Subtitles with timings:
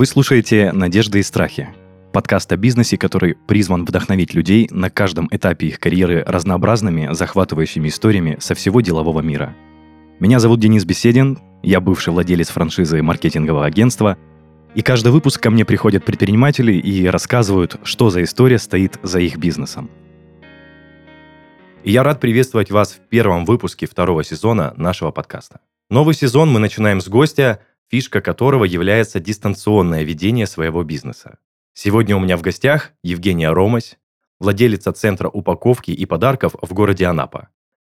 [0.00, 1.68] Вы слушаете «Надежды и страхи»–
[2.14, 8.38] подкаст о бизнесе, который призван вдохновить людей на каждом этапе их карьеры разнообразными, захватывающими историями
[8.40, 9.54] со всего делового мира.
[10.18, 14.16] Меня зовут Денис Беседин, я бывший владелец франшизы маркетингового агентства,
[14.74, 19.36] и каждый выпуск ко мне приходят предприниматели и рассказывают, что за история стоит за их
[19.36, 19.90] бизнесом.
[21.84, 25.60] И я рад приветствовать вас в первом выпуске второго сезона нашего подкаста.
[25.90, 31.38] Новый сезон мы начинаем с гостя– фишка которого является дистанционное ведение своего бизнеса.
[31.74, 33.98] Сегодня у меня в гостях Евгения Ромась,
[34.38, 37.48] владелица Центра упаковки и подарков в городе Анапа.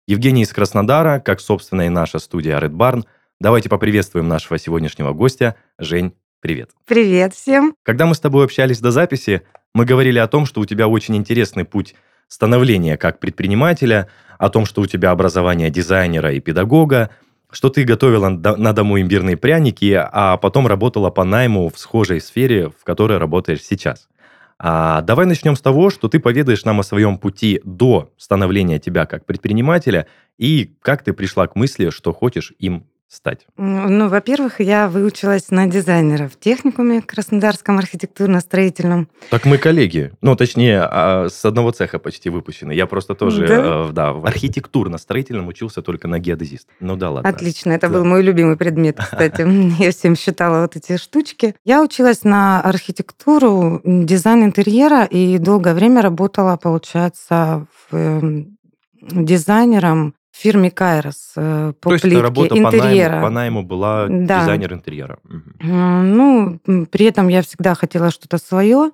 [0.08, 3.06] Евгений из Краснодара, как, собственно, и наша студия Red Barn.
[3.40, 5.56] Давайте поприветствуем нашего сегодняшнего гостя.
[5.80, 6.72] Жень, привет.
[6.86, 7.76] Привет всем.
[7.84, 9.42] Когда мы с тобой общались до записи,
[9.74, 11.96] мы говорили о том, что у тебя очень интересный путь
[12.28, 17.10] становления как предпринимателя, о том, что у тебя образование дизайнера и педагога–
[17.52, 22.70] что ты готовила на дому имбирные пряники, а потом работала по найму в схожей сфере,
[22.70, 24.10] в которой работаешь сейчас.
[24.60, 29.06] А давай начнем с того, что ты поведаешь нам о своем пути до становления тебя
[29.06, 33.48] как предпринимателя и как ты пришла к мысли, что хочешь им стать?
[33.58, 39.08] Ну, во-первых, я выучилась на дизайнера в техникуме Краснодарском архитектурно-строительном.
[39.30, 40.12] Так мы коллеги.
[40.22, 42.74] Ну, точнее, а, с одного цеха почти выпущены.
[42.74, 43.56] Я просто тоже да?
[43.56, 46.68] Э, да, в архитектурно-строительном учился только на геодезист.
[46.80, 47.30] Ну да, ладно.
[47.30, 47.94] Отлично, это да.
[47.94, 49.48] был мой любимый предмет, кстати.
[49.82, 51.56] Я всем считала вот эти штучки.
[51.64, 58.58] Я училась на архитектуру, дизайн интерьера и долгое время работала, получается, в эм,
[59.02, 63.22] дизайнером фирме Кайрос э, по То плитке работа интерьера.
[63.22, 64.42] По найму, по найму была да.
[64.42, 65.20] дизайнер интерьера.
[65.24, 65.68] Угу.
[65.68, 66.60] Ну,
[66.92, 68.92] при этом я всегда хотела что-то свое,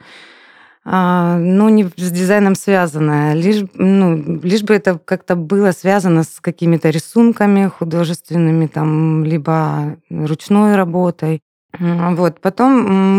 [0.86, 6.40] а, но не с дизайном связанное, лишь, ну, лишь бы это как-то было связано с
[6.42, 11.42] какими-то рисунками художественными, там, либо ручной работой.
[11.80, 12.40] Вот.
[12.40, 12.72] Потом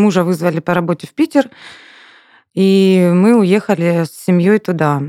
[0.03, 1.51] мужа вызвали по работе в Питер,
[2.55, 5.03] и мы уехали с семьей туда.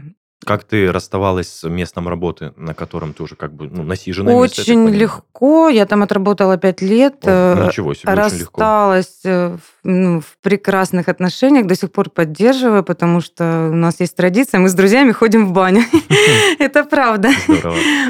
[0.44, 4.81] Как ты расставалась с местом работы, на котором ты уже как бы ну, насиженное Очень
[4.81, 5.69] место, легко.
[5.69, 7.16] Я там отработала пять лет.
[7.23, 11.66] О, э, ничего себе, Рассталась э, в, ну, в прекрасных отношениях.
[11.66, 14.59] До сих пор поддерживаю, потому что у нас есть традиция.
[14.59, 15.81] Мы с друзьями ходим в баню.
[16.59, 17.29] Это правда.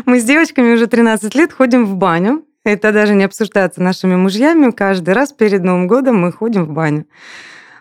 [0.05, 2.43] Мы с девочками уже 13 лет ходим в баню.
[2.65, 4.71] Это даже не обсуждается нашими мужьями.
[4.71, 7.05] Каждый раз перед Новым годом мы ходим в баню.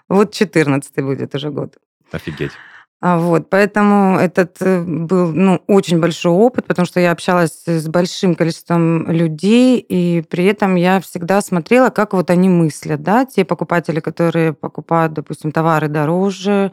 [0.08, 1.78] Вот 14 будет уже год.
[2.12, 2.52] Офигеть.
[3.00, 7.86] А, вот, поэтому этот э, был ну, очень большой опыт, потому что я общалась с
[7.86, 13.44] большим количеством людей, и при этом я всегда смотрела, как вот они мыслят, да, те
[13.44, 16.72] покупатели, которые покупают, допустим, товары дороже,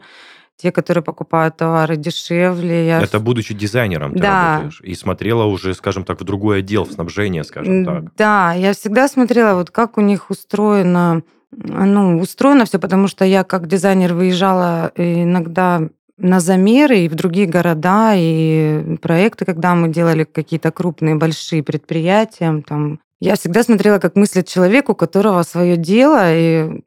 [0.56, 2.86] те, которые покупают товары дешевле.
[2.86, 3.02] Я...
[3.02, 4.52] Это будучи дизайнером ты да.
[4.52, 8.14] работаешь и смотрела уже, скажем так, в другой отдел, в снабжение, скажем так.
[8.16, 11.22] Да, я всегда смотрела, вот как у них устроено
[11.54, 15.82] ну, устроено все, потому что я как дизайнер выезжала иногда
[16.22, 22.62] на замеры и в другие города, и проекты, когда мы делали какие-то крупные, большие предприятия,
[22.66, 26.82] там, я всегда смотрела, как мыслит человек, у которого свое дело, и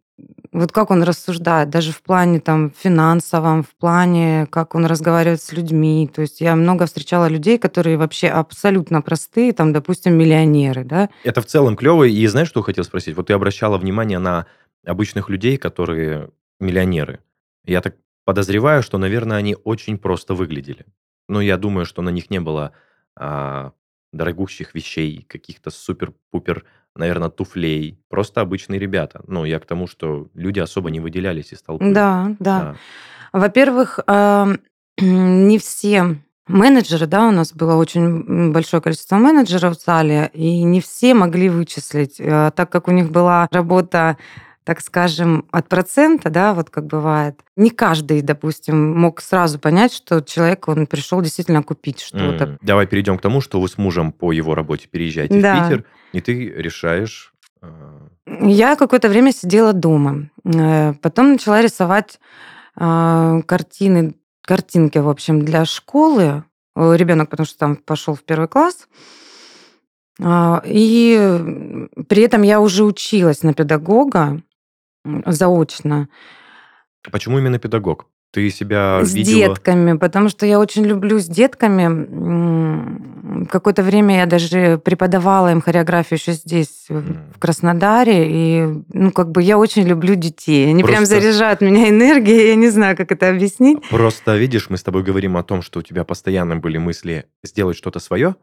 [0.55, 5.51] вот как он рассуждает, даже в плане там финансовом, в плане, как он разговаривает с
[5.51, 6.09] людьми.
[6.13, 11.09] То есть я много встречала людей, которые вообще абсолютно простые, там, допустим, миллионеры, да.
[11.25, 12.05] Это в целом клево.
[12.05, 13.17] И знаешь, что хотел спросить?
[13.17, 14.45] Вот ты обращала внимание на
[14.85, 16.29] обычных людей, которые
[16.61, 17.19] миллионеры.
[17.65, 17.95] Я так
[18.25, 20.85] Подозреваю, что, наверное, они очень просто выглядели.
[21.27, 22.71] Но я думаю, что на них не было
[23.15, 23.71] а,
[24.11, 26.65] дорогущих вещей, каких-то супер-пупер,
[26.95, 27.99] наверное, туфлей.
[28.09, 29.21] Просто обычные ребята.
[29.27, 31.85] Ну, я к тому, что люди особо не выделялись из толпы.
[31.91, 32.59] Да, да.
[32.59, 32.75] да.
[33.31, 33.99] Во-первых,
[34.97, 40.79] не все менеджеры, да, у нас было очень большое количество менеджеров в зале, и не
[40.81, 44.17] все могли вычислить, э, так как у них была работа
[44.65, 47.39] так скажем, от процента, да, вот как бывает.
[47.55, 52.45] Не каждый, допустим, мог сразу понять, что человек, он пришел действительно купить что-то.
[52.45, 52.57] Mm.
[52.63, 55.55] Давай перейдем к тому, что вы с мужем по его работе переезжаете да.
[55.55, 57.31] в Питер, и ты решаешь...
[57.61, 58.07] Э,
[58.41, 60.29] Я какое-то время сидела дома.
[60.43, 62.19] Э, потом начала рисовать
[62.75, 66.43] э, картины, картинки, в общем, для школы.
[66.75, 68.89] Ребенок, потому что там пошел в первый класс.
[70.21, 74.41] И при этом я уже училась на педагога
[75.25, 76.07] заочно.
[77.11, 78.07] Почему именно педагог?
[78.31, 79.55] Ты себя с видела...
[79.55, 83.45] детками, потому что я очень люблю с детками.
[83.45, 87.33] Какое-то время я даже преподавала им хореографию еще здесь, mm.
[87.33, 88.27] в Краснодаре.
[88.29, 90.69] И, ну, как бы я очень люблю детей.
[90.69, 90.97] Они Просто...
[90.97, 92.47] прям заряжают меня энергией.
[92.49, 93.87] Я не знаю, как это объяснить.
[93.89, 97.77] Просто, видишь, мы с тобой говорим о том, что у тебя постоянно были мысли сделать
[97.77, 98.35] что-то свое,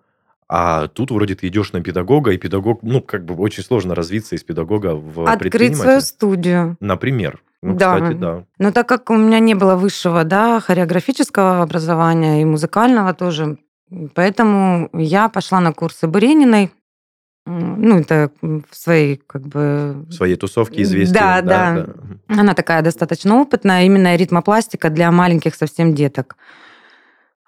[0.48, 4.36] А тут вроде ты идешь на педагога, и педагог, ну, как бы очень сложно развиться
[4.36, 6.76] из педагога в Открыть свою студию.
[6.80, 7.40] Например.
[7.62, 7.94] Ну, Да.
[7.94, 8.44] кстати, да.
[8.58, 13.56] Но так как у меня не было высшего, да, хореографического образования и музыкального тоже,
[14.14, 16.70] поэтому я пошла на курсы Бурениной.
[17.44, 20.04] Ну, это в своей, как бы...
[20.08, 21.20] В своей тусовке известия.
[21.20, 21.86] Да, да.
[22.28, 22.40] Мгм.
[22.40, 26.36] Она такая достаточно опытная, именно ритмопластика для маленьких совсем деток.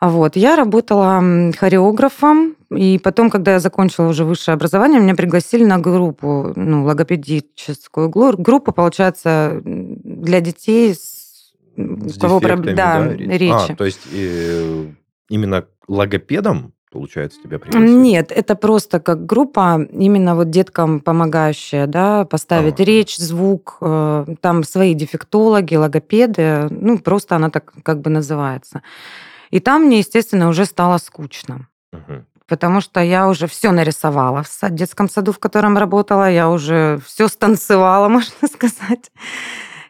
[0.01, 1.23] Вот, я работала
[1.57, 8.09] хореографом, и потом, когда я закончила уже высшее образование, меня пригласили на группу, ну, логопедическую
[8.11, 13.73] группу, получается, для детей, с- С у кого проб- дефектами, да, ре- речи.
[13.73, 14.87] А, то есть э,
[15.29, 17.91] именно логопедом, получается, тебя пригласили?
[17.91, 22.85] Нет, это просто как группа, именно вот деткам помогающая, да, поставить Ага.
[22.85, 28.83] речь, звук, э, там свои дефектологи, логопеды, ну, просто она так как бы называется.
[29.51, 31.67] И там мне, естественно, уже стало скучно.
[31.93, 32.25] Мгм.
[32.47, 37.29] Потому что я уже все нарисовала в детском саду, в котором работала, я уже все
[37.29, 39.11] станцевала, можно сказать.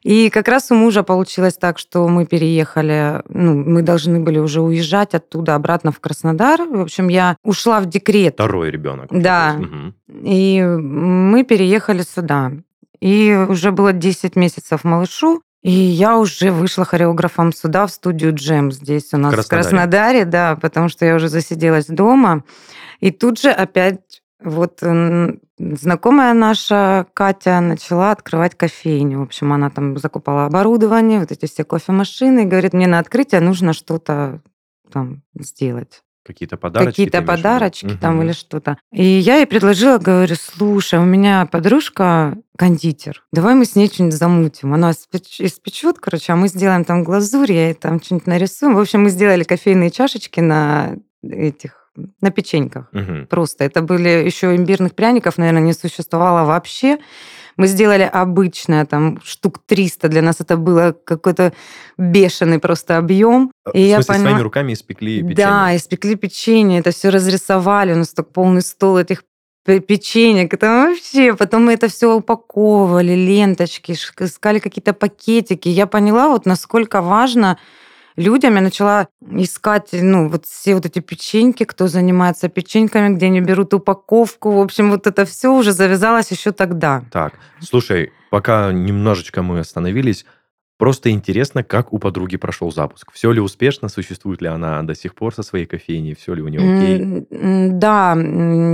[0.05, 4.61] И как раз у мужа получилось так, что мы переехали, ну, мы должны были уже
[4.61, 6.63] уезжать оттуда обратно в Краснодар.
[6.63, 8.35] В общем, я ушла в декрет.
[8.35, 9.09] Второй ребенок.
[9.11, 9.55] Да.
[9.55, 9.95] мгм.
[10.23, 12.53] И мы переехали сюда.
[13.01, 18.71] И уже было 10 месяцев малышу, и я уже вышла хореографом сюда, в студию Джем
[18.71, 19.63] здесь у нас в Краснодаре.
[19.63, 22.45] Краснодаре, да, потому что я уже засиделась дома.
[23.01, 24.81] И тут же опять вот
[25.59, 29.21] знакомая наша Катя начала открывать кофейню.
[29.21, 33.41] В общем, она там закупала оборудование, вот эти все кофемашины, и говорит, мне на открытие
[33.41, 34.43] нужно что-то
[34.93, 36.91] там сделать Какие-то подарочки.
[37.05, 38.25] какие-то подарочки там Мгм.
[38.25, 38.79] или что-то.
[38.93, 44.17] И я ей предложила, говорю, слушай, у меня подружка кондитер, давай мы с ней что-нибудь
[44.17, 44.73] замутим.
[44.73, 48.75] Она испеч- испечет, короче, а мы сделаем там глазурь, я ей там что-нибудь нарисуем.
[48.75, 51.91] В общем, мы сделали кофейные чашечки на этих,
[52.21, 52.89] на печеньках.
[52.93, 53.27] Мгм.
[53.27, 56.99] Просто это были еще имбирных пряников, наверное, не существовало вообще.
[57.57, 60.09] Мы сделали обычное, там, штук 300.
[60.09, 61.53] Для нас это было какой-то
[61.99, 63.51] бешеный просто объем.
[63.65, 65.37] В И я смысле, поняла- своими руками испекли печенье?
[65.37, 69.23] да, испекли печенье, это все разрисовали, у нас так полный стол этих
[69.65, 75.69] пе- печенек, это вообще, потом мы это все упаковывали, ленточки, искали какие-то пакетики.
[75.69, 77.59] Я поняла, вот насколько важно
[78.17, 83.41] людям, я начала искать, ну, вот все вот эти печеньки, кто занимается печеньками, где они
[83.41, 84.53] берут упаковку.
[84.53, 87.03] В общем, вот это все уже завязалось еще тогда.
[87.11, 90.25] Так, слушай, пока немножечко мы остановились,
[90.79, 93.13] просто интересно, как у подруги прошел запуск.
[93.13, 96.49] Все ли успешно, существует ли она до сих пор со своей кофейней, все ли у
[96.49, 97.71] нее окей?
[97.71, 98.17] Да,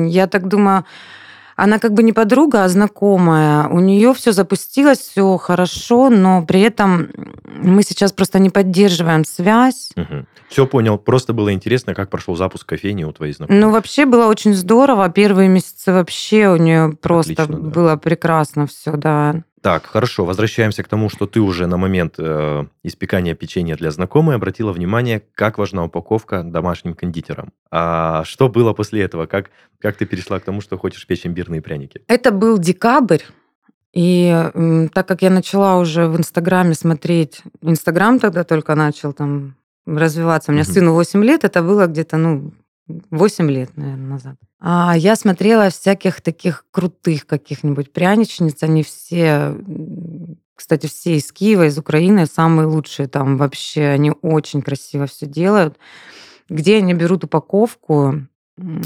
[0.09, 0.85] я так думаю,
[1.63, 3.69] она как бы не подруга, а знакомая.
[3.69, 7.11] У нее все запустилось, все хорошо, но при этом
[7.63, 9.93] мы сейчас просто не поддерживаем связь.
[10.49, 13.61] Все понял, просто было интересно, как прошел запуск кофейни у твоей знакомой.
[13.61, 15.09] Ну, вообще было очень здорово.
[15.11, 17.69] Первые месяцы вообще у нее просто Отлично, да.
[17.71, 19.43] было прекрасно все, да.
[19.63, 24.37] Так, хорошо, возвращаемся к тому, что ты уже на момент э, испекания печенья для знакомой
[24.37, 27.53] обратила внимание, как важна упаковка домашним кондитерам.
[27.71, 29.27] А что было после этого?
[29.27, 32.01] Как, как ты перешла к тому, что хочешь печь имбирные пряники?
[32.09, 33.23] Это был декабрь.
[33.93, 39.57] И так как я начала уже в Инстаграме смотреть, Инстаграм тогда только начал там
[39.87, 40.53] развиваться.
[40.53, 40.73] У меня Мгм.
[40.73, 42.53] сыну 8 лет, это было где-то, ну,
[43.11, 44.37] 8 лет, наверное, назад.
[44.61, 48.63] А я смотрела всяких таких крутых каких-нибудь пряничниц.
[48.63, 49.57] Они все,
[50.55, 53.87] кстати, все из Киева, из Украины, самые лучшие там вообще.
[53.87, 55.79] Они очень красиво все делают.
[56.49, 58.27] Где они берут упаковку,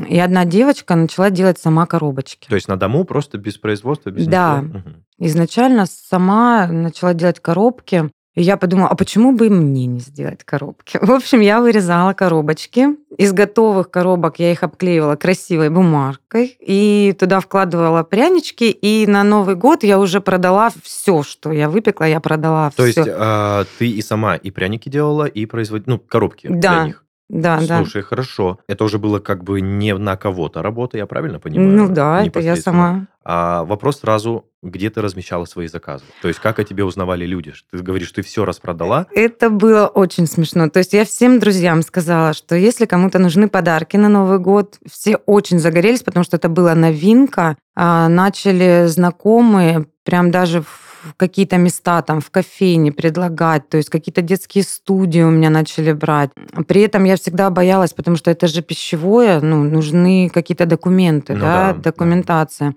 [0.08, 2.48] и одна девочка начала делать сама коробочки.
[2.48, 4.60] То есть на дому просто без производства, без Да.
[4.60, 4.78] ничего?
[4.78, 5.04] Мгм.
[5.18, 8.10] Изначально сама начала делать коробки.
[8.34, 10.98] И я подумала, а почему бы и мне не сделать коробки?
[11.02, 12.88] В общем, я вырезала коробочки.
[13.16, 18.64] Из готовых коробок я их обклеивала красивой бумажкой и туда вкладывала прянички.
[18.64, 23.02] И на Новый год я уже продала все, что я выпекла, я продала То все.
[23.02, 27.03] есть а, ты и сама и пряники делала, и производила, ну, коробки Да, для них.
[27.28, 27.78] Да, да.
[27.78, 28.58] Слушай, хорошо.
[28.68, 31.70] Это уже было как бы не на кого-то работа, я правильно понимаю?
[31.70, 33.06] Ну да, это я сама.
[33.24, 36.04] А вопрос сразу, где ты размещала свои заказы?
[36.20, 37.54] То есть как о тебе узнавали люди?
[37.70, 39.06] Ты говоришь, ты все распродала?
[39.12, 40.68] Это было очень смешно.
[40.68, 45.16] То есть я всем друзьям сказала, что если кому-то нужны подарки на Новый год, все
[45.16, 47.56] очень загорелись, потому что это была новинка.
[47.74, 50.83] А, Начали знакомые прям даже в
[51.16, 56.30] какие-то места, там, в кофейне предлагать, то есть какие-то детские студии у меня начали брать.
[56.66, 61.40] При этом я всегда боялась, потому что это же пищевое, ну, нужны какие-то документы, Ну
[61.40, 62.74] да, да, документация.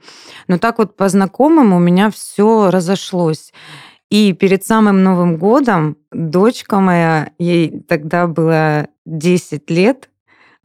[0.47, 3.53] Но так вот по знакомым у меня все разошлось.
[4.09, 10.09] И перед самым Новым годом дочка моя, ей тогда было 10 лет,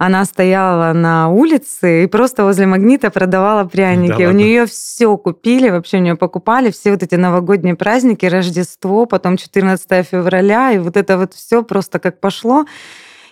[0.05, 4.25] Она стояла на улице и просто возле магнита продавала пряники.
[4.25, 9.07] Да у нее все купили, вообще у нее покупали все вот эти новогодние праздники, Рождество,
[9.07, 12.65] потом 14 февраля, и вот это вот все просто как пошло.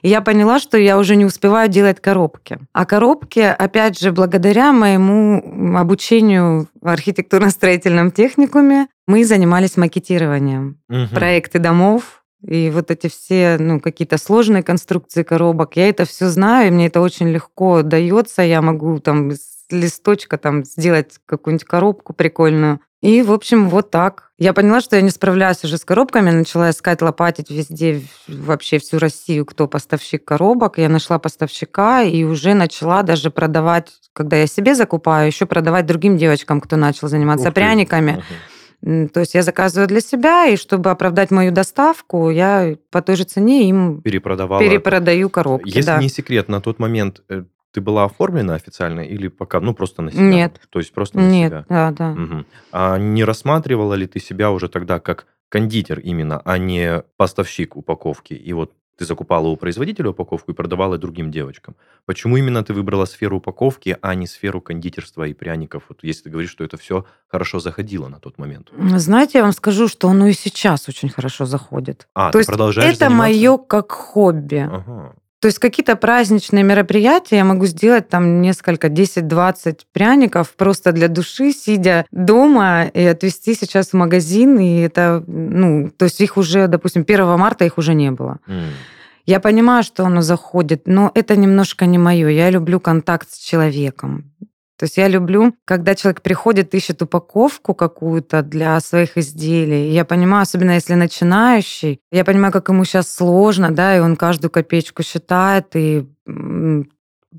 [0.03, 2.61] И я поняла, что я уже не успеваю делать коробки.
[2.73, 10.79] А коробки, опять же, благодаря моему обучению в архитектурно-строительном техникуме, мы занимались макетированием.
[10.89, 11.17] Угу.
[11.17, 16.69] Проекты домов, и вот эти все, ну, какие-то сложные конструкции коробок, я это все знаю,
[16.69, 18.43] и мне это очень легко дается.
[18.43, 22.81] Я могу там с листочка там сделать какую-нибудь коробку прикольную.
[23.03, 24.31] И, в общем, вот так.
[24.39, 28.99] Я поняла, что я не справляюсь уже с коробками, начала искать, лопатить везде, вообще всю
[28.99, 30.79] Россию, кто поставщик коробок.
[30.79, 36.19] Я нашла поставщика и уже начала даже продавать, когда я себе закупаю, еще продавать другим
[36.19, 38.13] девочкам, кто начал заниматься Ух пряниками.
[38.13, 38.25] Ага.
[38.83, 43.25] То есть я заказываю для себя, и чтобы оправдать мою доставку, я по той же
[43.25, 44.61] цене им Перепродавала.
[44.61, 45.69] перепродаю коробки.
[45.69, 45.99] Если да.
[46.01, 50.11] не секрет, на тот момент э, ты была оформлена официально или пока, ну, просто на
[50.11, 50.23] себя?
[50.23, 50.61] Нет.
[50.71, 51.65] То есть просто на Нет, себя?
[51.69, 52.11] да, да.
[52.13, 52.45] Угу.
[52.73, 58.33] А не рассматривала ли ты себя уже тогда как кондитер именно, а не поставщик упаковки?
[58.33, 61.75] И вот ты закупала у производителя упаковку и продавала другим девочкам.
[62.05, 65.85] Почему именно ты выбрала сферу упаковки, а не сферу кондитерства и пряников?
[65.89, 68.69] Вот если ты говоришь, что это все хорошо заходило на тот момент.
[68.97, 72.09] Знаете, я вам скажу, что оно и сейчас очень хорошо заходит.
[72.15, 73.33] А, То ты есть продолжаешь это заниматься?
[73.33, 74.69] мое как хобби.
[74.71, 75.15] Ага.
[75.41, 81.53] То есть какие-то праздничные мероприятия я могу сделать там несколько, 10-20 пряников просто для души,
[81.53, 84.59] сидя дома и отвезти сейчас в магазин.
[84.59, 88.39] И это, ну, то есть их уже, допустим, 1 марта их уже не было.
[88.47, 88.65] М.
[89.25, 92.29] Я понимаю, что оно заходит, но это немножко не мое.
[92.29, 94.33] Я люблю контакт с человеком.
[94.81, 99.91] То есть я люблю, когда человек приходит, ищет упаковку какую-то для своих изделий.
[99.91, 104.51] Я понимаю, особенно если начинающий, я понимаю, как ему сейчас сложно, да, и он каждую
[104.51, 106.07] копеечку считает, и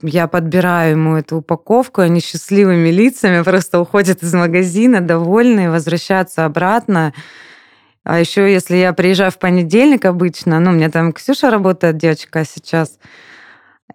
[0.04, 7.12] я подбираю ему эту упаковку, они счастливыми лицами просто уходят из магазина, довольные, возвращаются обратно.
[8.04, 12.46] А еще если я приезжаю в понедельник обычно, ну, у меня там Ксюша работает, девочка
[12.46, 13.00] сейчас,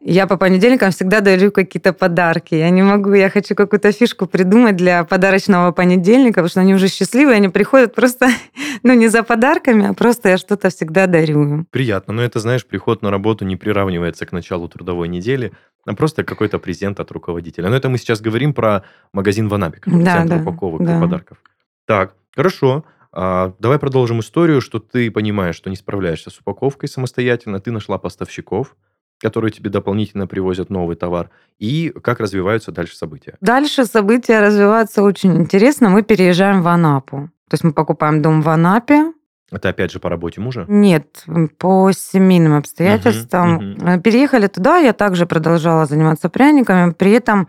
[0.08, 2.54] я по понедельникам всегда дарю какие-то подарки.
[2.54, 6.86] Я не могу, я хочу какую-то фишку придумать для подарочного понедельника, потому что они уже
[6.86, 8.28] счастливые, они приходят просто,
[8.84, 11.66] ну, не за подарками, а просто я что-то всегда дарю им.
[11.72, 15.52] Приятно, но это, знаешь, приход на работу не приравнивается к началу трудовой недели,
[15.84, 17.68] а просто какой-то презент от руководителя.
[17.68, 20.84] Но это мы сейчас говорим про магазин в Анапе, который Да, центр да, упаковок и
[20.84, 21.00] да.
[21.00, 21.38] подарков.
[21.84, 22.84] Так, хорошо.
[23.12, 27.98] А, давай продолжим историю, что ты понимаешь, что не справляешься с упаковкой самостоятельно, ты нашла
[27.98, 28.76] поставщиков,
[29.20, 33.36] которые тебе дополнительно привозят новый товар, и как развиваются дальше события.
[33.40, 35.88] Дальше события развиваются очень интересно.
[35.88, 37.30] Мы переезжаем в Анапу.
[37.48, 39.12] То есть мы покупаем дом в Анапе.
[39.52, 40.64] Это опять же по работе мужа?
[40.68, 41.24] Нет,
[41.58, 43.54] по семейным обстоятельствам.
[43.54, 46.92] Мгм, Э, Переехали туда, я также продолжала заниматься пряниками.
[46.92, 47.48] При этом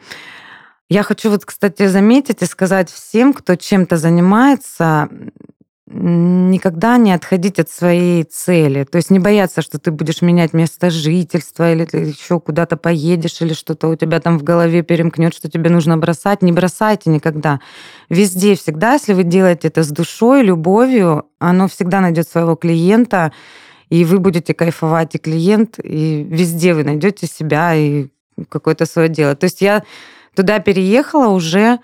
[0.90, 5.10] я хочу вот, кстати, заметить и сказать всем, кто чем-то занимается,
[5.90, 8.84] никогда не отходить от своей цели.
[8.84, 13.42] То есть не бояться, что ты будешь менять место жительства, или ты еще куда-то поедешь,
[13.42, 16.42] или что-то у тебя там в голове перемкнет, что тебе нужно бросать.
[16.42, 17.62] Не бросайте никогда.
[18.10, 23.32] Везде, всегда, если вы делаете это с душой, любовью, оно всегда найдет своего клиента,
[23.90, 28.08] и вы будете кайфовать, и клиент, и везде вы найдете себя и
[28.50, 29.36] какое-то свое дело.
[29.36, 29.84] То есть я
[30.36, 31.80] туда переехала уже,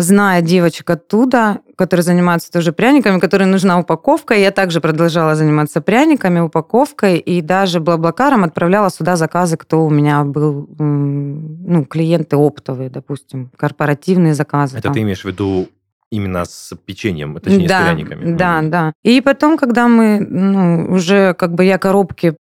[0.00, 4.34] зная девочек оттуда, которые занимаются тоже пряниками, которым нужна упаковка.
[4.34, 10.24] Я также продолжала заниматься пряниками, упаковкой, и даже блаблакаром отправляла сюда заказы, кто у меня
[10.24, 14.78] был, ну, клиенты оптовые, допустим, корпоративные заказы.
[14.78, 14.94] Это там.
[14.94, 15.68] ты имеешь в виду
[16.10, 18.36] именно с печеньем, точнее, да, с пряниками?
[18.36, 18.70] Да, Мгм.
[18.70, 18.92] да.
[19.02, 22.34] И потом, когда мы, ну, уже как бы я коробки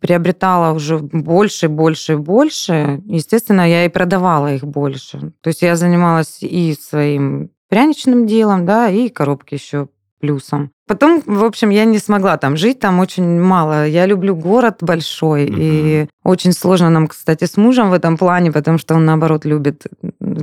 [0.00, 5.32] приобретала уже больше, больше, больше, естественно, я и продавала их больше.
[5.40, 9.88] То есть я занималась и своим пряничным делом, да, и коробки еще
[10.20, 10.70] плюсом.
[10.88, 13.86] Потом, в общем, я не смогла там жить, там очень мало.
[13.86, 18.78] Я люблю город большой, и очень сложно нам, кстати, с мужем в этом плане, потому
[18.78, 19.86] что он, наоборот, любит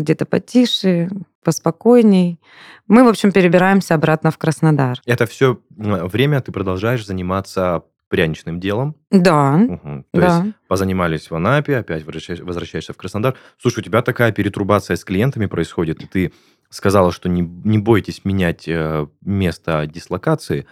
[0.01, 1.09] где-то потише,
[1.43, 2.39] поспокойней.
[2.87, 4.99] Мы, в общем, перебираемся обратно в Краснодар.
[5.05, 8.95] Это все время ты продолжаешь заниматься пряничным делом.
[9.09, 10.05] Да, Мгм.
[10.11, 10.43] То да.
[10.43, 13.35] есть позанимались в Анапе, опять возвращаешься, в Краснодар.
[13.57, 16.33] Слушай, у тебя такая перетрубация с клиентами происходит, и ты
[16.69, 20.67] сказала, что не, не бойтесь менять э, место дислокации,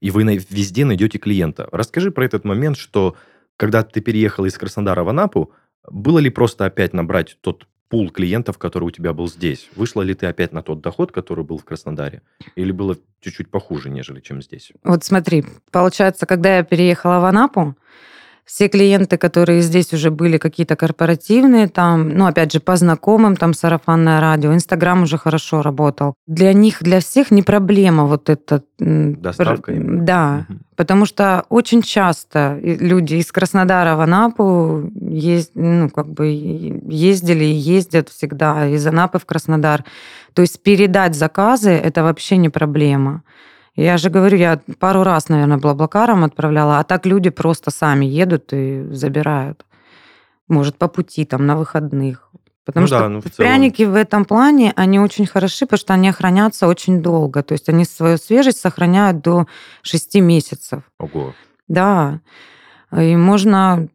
[0.00, 1.68] и вы везде найдете клиента.
[1.70, 3.16] Расскажи про этот момент, что
[3.56, 5.52] когда ты переехала из Краснодара в Анапу,
[5.88, 9.68] было ли просто опять набрать тот пул клиентов, который у тебя был здесь?
[9.76, 12.22] Вышла ли ты опять на тот доход, который был в Краснодаре?
[12.54, 14.72] Или было чуть-чуть похуже, нежели чем здесь?
[14.84, 17.76] Вот смотри, получается, когда я переехала в Анапу,
[18.50, 23.54] все клиенты, которые здесь уже были какие-то корпоративные, там, ну, опять же, по знакомым, там,
[23.54, 26.14] сарафанное радио, Инстаграм уже хорошо работал.
[26.26, 28.64] Для них, для всех не проблема вот это.
[28.78, 30.04] Доставка именно.
[30.04, 30.58] Да, угу.
[30.74, 37.54] потому что очень часто люди из Краснодара в Анапу есть, ну, как бы ездили и
[37.54, 39.84] ездят всегда из Анапы в Краснодар.
[40.34, 43.22] То есть передать заказы– это вообще не проблема.
[43.76, 48.52] Я же говорю, я пару раз, наверное, блаблакаром отправляла, а так люди просто сами едут
[48.52, 49.64] и забирают.
[50.48, 52.30] Может, по пути, там, на выходных.
[52.64, 53.36] Потому ну что да, ну, в целом...
[53.36, 57.42] пряники в этом плане, они очень хороши, потому что они хранятся очень долго.
[57.42, 59.46] То есть они свою свежесть сохраняют до
[59.82, 60.82] 6 месяцев.
[60.98, 61.34] Ого.
[61.68, 62.20] Да.
[62.96, 63.88] И можно,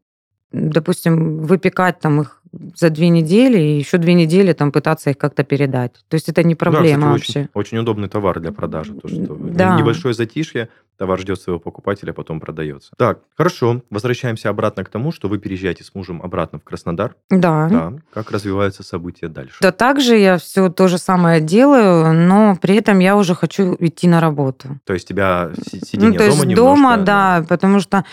[0.52, 2.42] допустим, выпекать там их
[2.76, 5.94] за две недели и еще две недели там пытаться их как-то передать.
[6.08, 7.40] То есть это не проблема да, вообще.
[7.42, 8.94] Очень, очень удобный товар для продажи.
[8.94, 9.78] То, что да.
[9.78, 12.92] Небольшое затишье, товар ждет своего покупателя, потом продается.
[12.98, 13.82] Так, хорошо.
[13.90, 17.16] Возвращаемся обратно к тому, что вы переезжаете с мужем обратно в Краснодар.
[17.30, 17.68] Да.
[17.70, 17.94] Да.
[18.14, 19.58] Как развиваются события дальше?
[19.62, 24.08] Да также я все то же самое делаю, но при этом я уже хочу идти
[24.08, 24.80] на работу.
[24.86, 26.66] То есть тебя сидение ну, то есть дома немножко...
[26.66, 28.06] дома, да, потому что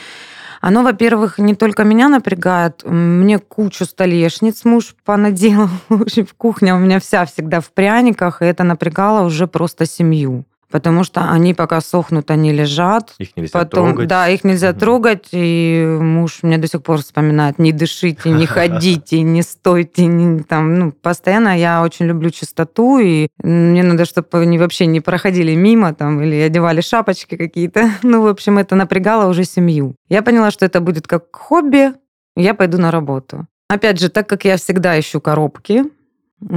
[0.62, 5.68] оно, во-первых, не только меня напрягает, мне кучу столешниц муж понаделал.
[5.88, 10.44] В общем, кухня у меня вся всегда в пряниках, и это напрягало уже просто семью
[10.72, 13.14] потому что они пока сохнут, они лежат.
[13.18, 14.08] Их нельзя Потом, трогать.
[14.08, 14.80] Да, их нельзя угу.
[14.80, 20.42] трогать, и муж мне до сих пор вспоминает, не дышите, не ходите, не стойте, не,
[20.42, 25.54] там, ну, постоянно я очень люблю чистоту, и мне надо, чтобы они вообще не проходили
[25.54, 27.90] мимо, там, или одевали шапочки какие-то.
[28.02, 29.94] Ну, в общем, это напрягало уже семью.
[30.08, 31.92] Я поняла, что это будет как хобби,
[32.36, 33.46] я пойду на работу.
[33.68, 35.84] Опять же, так как я всегда ищу коробки,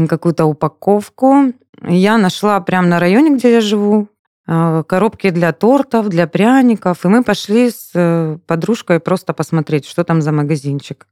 [0.10, 1.54] какую-то упаковку.
[1.82, 4.08] Я нашла прямо на районе, где я живу,
[4.48, 7.06] э, коробки для тортов, для пряников.
[7.06, 11.08] И мы пошли с э, подружкой просто посмотреть, что там за магазинчик.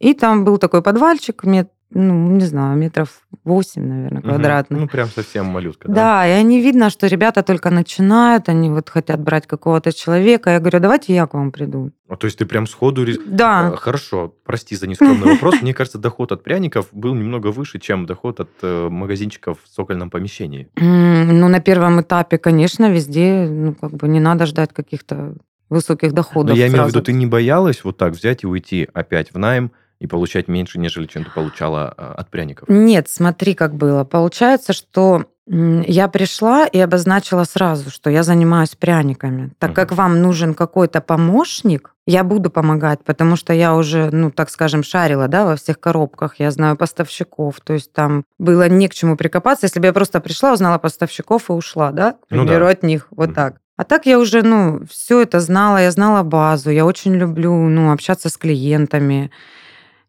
[0.00, 1.44] И там был такой подвальчик,
[1.92, 4.78] ну, не знаю, метров 8, наверное, квадратных.
[4.78, 4.84] Угу.
[4.84, 5.94] Ну, прям совсем малютка, да?
[5.94, 10.50] Да, и они видно, что ребята только начинают, они вот хотят брать какого-то человека.
[10.50, 11.90] Я говорю, давайте я к вам приду.
[12.08, 13.06] А, то есть ты прям сходу...
[13.26, 13.68] Да.
[13.68, 15.62] А, хорошо, прости за нескромный вопрос.
[15.62, 20.10] Мне кажется, доход от пряников был немного выше, чем доход от э, магазинчиков в цокольном
[20.10, 20.68] помещении.
[20.76, 25.34] Ну, на первом этапе, конечно, везде, ну, как бы не надо ждать каких-то
[25.70, 26.50] высоких доходов.
[26.50, 29.38] Но я имею в виду, ты не боялась вот так взять и уйти опять в
[29.38, 32.68] найм, и получать меньше, нежели чем ты получала а, от пряников?
[32.68, 34.04] Нет, смотри, как было.
[34.04, 39.50] Получается, что я пришла и обозначила сразу, что я занимаюсь пряниками.
[39.58, 39.74] Так uh-huh.
[39.74, 44.84] как вам нужен какой-то помощник, я буду помогать, потому что я уже, ну, так скажем,
[44.84, 49.16] шарила, да, во всех коробках, я знаю поставщиков, то есть там было не к чему
[49.16, 52.70] прикопаться, если бы я просто пришла, узнала поставщиков и ушла, да, к примеру, ну, да.
[52.70, 53.34] от них, вот uh-huh.
[53.34, 53.56] так.
[53.76, 57.90] А так я уже, ну, все это знала, я знала базу, я очень люблю, ну,
[57.90, 59.32] общаться с клиентами,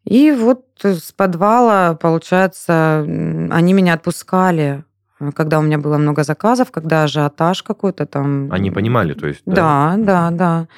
[0.04, 4.84] и вот с подвала, получается, они меня отпускали,
[5.20, 8.50] э, когда у меня было много заказов, когда ажиотаж какой-то там.
[8.50, 9.42] Они понимали, то есть?
[9.46, 10.30] Да, да, да.
[10.30, 10.68] да.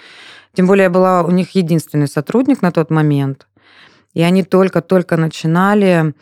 [0.53, 3.47] Тем более я была у них единственный сотрудник на тот момент.
[4.13, 6.15] И они только-только начинали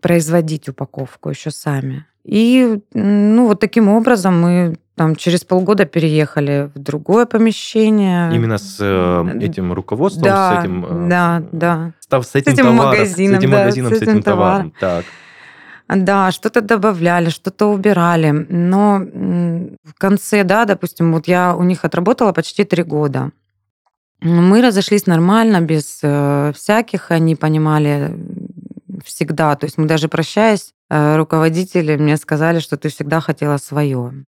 [0.00, 2.06] производить упаковку еще сами.
[2.24, 8.34] И ну, вот таким образом мы там через полгода переехали в другое помещение.
[8.34, 10.84] Именно с э, этим руководством, да, с этим...
[10.84, 11.92] Э, да, да.
[12.00, 14.22] Став, с этим, с этим товаром, магазином, с этим да, магазином, с этим, с этим
[14.22, 14.70] товаром.
[14.78, 15.04] товаром.
[15.04, 15.04] Так.
[15.88, 18.30] Да, что-то добавляли, что-то убирали.
[18.30, 23.30] Но в конце, да, допустим, вот я у них отработала почти три года.
[24.20, 28.12] Мы разошлись нормально, без э, всяких, они понимали
[29.04, 29.54] всегда.
[29.54, 34.24] То есть мы даже прощаясь, э, руководители мне сказали, что ты всегда хотела свое.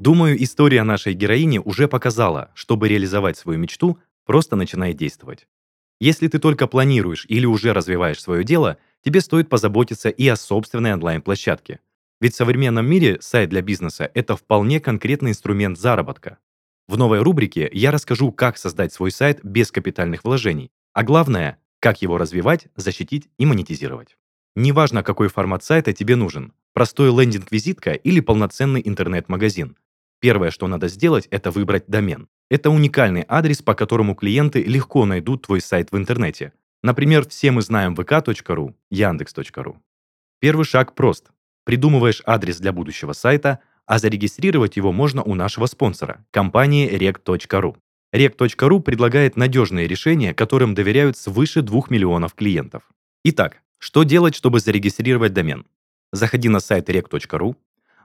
[0.00, 5.46] Думаю, история нашей героини уже показала, чтобы реализовать свою мечту, просто начинай действовать.
[6.00, 10.94] Если ты только планируешь или уже развиваешь свое дело, тебе стоит позаботиться и о собственной
[10.94, 11.80] онлайн-площадке.
[12.18, 16.38] Ведь в современном мире сайт для бизнеса– это вполне конкретный инструмент заработка.
[16.88, 22.00] В новой рубрике я расскажу, как создать свой сайт без капитальных вложений, а главное, как
[22.00, 24.16] его развивать, защитить и монетизировать.
[24.56, 29.76] Неважно, какой формат сайта тебе нужен– простой лендинг-визитка или полноценный интернет-магазин.
[30.20, 32.28] Первое, что надо сделать, это выбрать домен.
[32.50, 36.52] Это уникальный адрес, по которому клиенты легко найдут твой сайт в интернете.
[36.82, 39.82] Например, все мы знаем vk.ru, яндекс.ру.
[40.40, 41.30] Первый шаг прост.
[41.64, 47.76] Придумываешь адрес для будущего сайта, а зарегистрировать его можно у нашего спонсора– компании rec.ru.
[48.14, 52.82] rec.ru предлагает надежные решения, которым доверяют свыше 2 миллионов клиентов.
[53.24, 55.66] Итак, что делать, чтобы зарегистрировать домен?
[56.12, 57.56] Заходи на сайт rec.ru,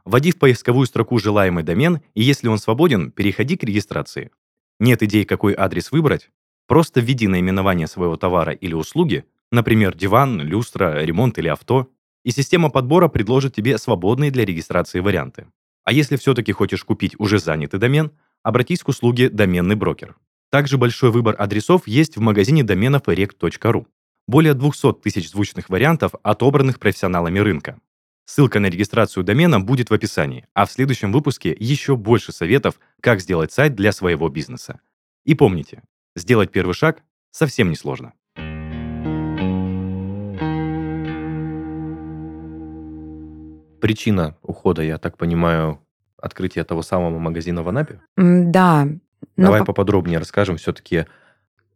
[0.05, 4.31] Вводи в поисковую строку желаемый домен, и если он свободен, переходи к регистрации.
[4.79, 6.29] Нет идей, какой адрес выбрать?
[6.67, 11.89] Просто введи наименование своего товара или услуги, например, диван, люстра, ремонт или авто,
[12.23, 15.47] и система подбора предложит тебе свободные для регистрации варианты.
[15.83, 18.11] А если все-таки хочешь купить уже занятый домен,
[18.43, 20.15] обратись к услуге «Доменный брокер».
[20.51, 23.85] Также большой выбор адресов есть в магазине доменов rec.ru.
[24.27, 27.79] Более 200 тысяч звучных вариантов, отобранных профессионалами рынка.
[28.25, 33.21] Ссылка на регистрацию домена будет в описании, а в следующем выпуске еще больше советов, как
[33.21, 34.79] сделать сайт для своего бизнеса.
[35.25, 35.83] И помните,
[36.15, 38.13] сделать первый шаг совсем не сложно.
[43.79, 45.79] Причина ухода, я так понимаю,
[46.17, 48.01] открытие того самого магазина в Анапе?
[48.17, 48.87] Да.
[49.37, 49.67] Давай по...
[49.67, 51.05] поподробнее расскажем все-таки,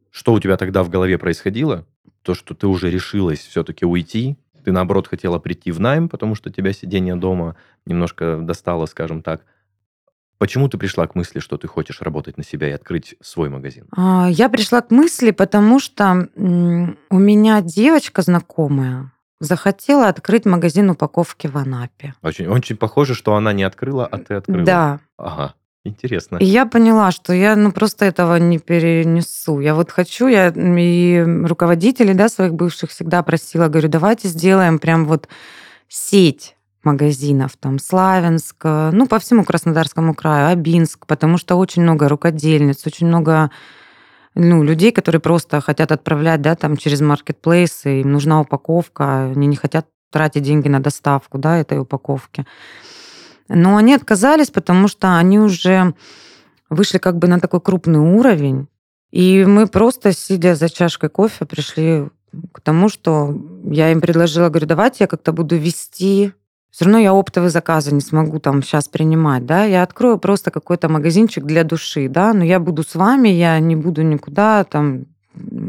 [0.09, 1.85] что у тебя тогда в голове происходило,
[2.23, 6.51] то, что ты уже решилась все-таки уйти, ты, наоборот, хотела прийти в найм, потому что
[6.51, 7.55] тебя сидение дома
[7.87, 9.41] немножко достало, скажем так.
[10.37, 13.87] Почему ты пришла к мысли, что ты хочешь работать на себя и открыть свой магазин?
[13.97, 21.47] А, я пришла к мысли, потому что у меня девочка знакомая захотела открыть магазин упаковки
[21.47, 22.13] в Анапе.
[22.21, 24.65] Очень, очень похоже, что она не открыла, а ты открыла.
[24.65, 24.99] Да.
[25.17, 25.55] Ага.
[25.85, 26.37] Интересно.
[26.37, 29.59] И я поняла, что я ну, просто этого не перенесу.
[29.59, 35.05] Я вот хочу, я и руководителей да, своих бывших всегда просила, говорю, давайте сделаем прям
[35.05, 35.29] вот
[35.87, 42.85] сеть магазинов, там, Славянск, ну, по всему Краснодарскому краю, Абинск, потому что очень много рукодельниц,
[42.85, 43.51] очень много
[44.35, 49.55] ну, людей, которые просто хотят отправлять, да, там, через маркетплейсы, им нужна упаковка, они не
[49.55, 52.45] хотят тратить деньги на доставку, да, этой упаковки.
[53.49, 55.93] Но они отказались, потому что они уже
[56.69, 58.67] вышли как бы на такой крупный уровень.
[59.11, 62.07] И мы просто, сидя за чашкой кофе, пришли
[62.51, 66.33] к тому, что я им предложила, говорю, давайте я как-то буду вести
[66.71, 70.87] все равно я оптовые заказы не смогу там сейчас принимать, да, я открою просто какой-то
[70.87, 75.05] магазинчик для души, да, но я буду с вами, я не буду никуда там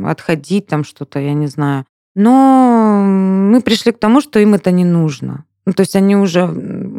[0.05, 1.85] отходить, там что-то, я не знаю.
[2.15, 5.45] Но мы пришли к тому, что им это не нужно.
[5.65, 6.47] Ну, то есть они уже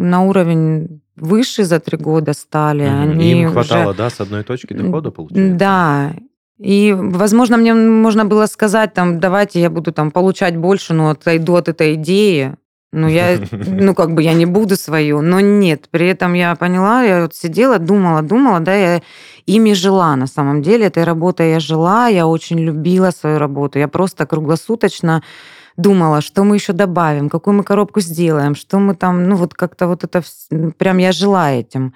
[0.02, 2.84] на уровень выше за три года стали.
[2.84, 3.12] Угу.
[3.12, 3.98] Они Им хватало, уже...
[3.98, 5.56] да, с одной точки дохода, получается?
[5.56, 6.14] Да.
[6.58, 11.56] И, возможно, мне можно было сказать, там, давайте я буду там получать больше, но отойду
[11.56, 12.56] от этой идеи.
[12.94, 15.88] Ну, я, ну, как бы я не буду свою, но нет.
[15.90, 19.02] При этом я поняла, я вот сидела, думала, думала, да, я
[19.48, 20.86] ими жила на самом деле.
[20.86, 23.80] Этой работой я жила, я очень любила свою работу.
[23.80, 25.24] Я просто круглосуточно
[25.78, 29.88] думала, что мы еще добавим, какую мы коробку сделаем, что мы там, ну, вот как-то
[29.88, 30.22] вот это,
[30.78, 31.94] прям я жила этим.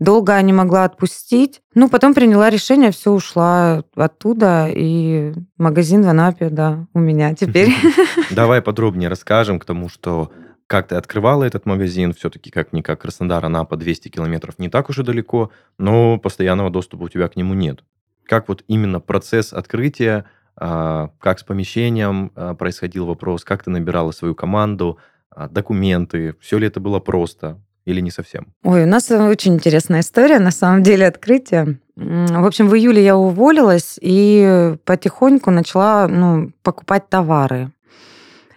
[0.00, 1.62] Долго не могла отпустить.
[1.74, 7.72] Ну, потом приняла решение, все, ушла оттуда, и магазин в Анапе, да, у меня теперь.
[8.30, 10.32] Давай подробнее расскажем к тому, что
[10.66, 15.02] как ты открывала этот магазин, все-таки как-никак Краснодар, Анапа 200 километров не так уж и
[15.02, 17.84] далеко, но постоянного доступа у тебя к нему нет.
[18.26, 20.24] Как вот именно процесс открытия,
[20.56, 24.98] как с помещением а, происходил вопрос, как ты набирала свою команду,
[25.30, 27.58] а, документы, все ли это было просто?
[27.84, 28.46] или не совсем?
[28.62, 31.78] Ой, у нас очень интересная история, на самом деле, открытие.
[31.96, 37.70] В общем, в июле я уволилась и потихоньку начала ну, покупать товары.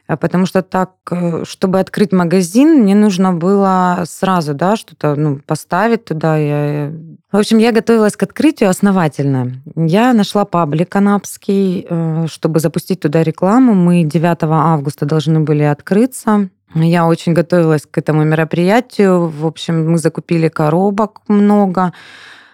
[0.07, 5.39] А потому что так, э, чтобы открыть магазин, мне нужно было сразу, да, что-то ну,
[5.45, 6.37] поставить туда.
[6.37, 6.93] Я...
[7.31, 9.61] В общем, я готовилась к открытию основательно.
[9.75, 13.73] Я нашла паблик канапский, э, чтобы запустить туда рекламу.
[13.73, 16.49] Мы 9 августа должны были открыться.
[16.73, 19.27] Я очень готовилась к этому мероприятию.
[19.27, 21.91] В общем, мы закупили коробок много,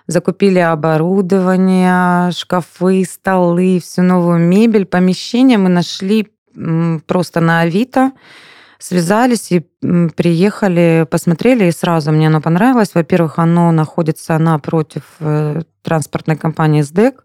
[0.07, 6.27] закупили оборудование, шкафы, столы, всю новую мебель, помещение мы нашли
[7.07, 8.11] просто на Авито,
[8.79, 9.65] связались и
[10.15, 12.91] приехали, посмотрели, и сразу мне оно понравилось.
[12.93, 17.22] Во-первых, оно находится напротив э, транспортной компании СДЭК.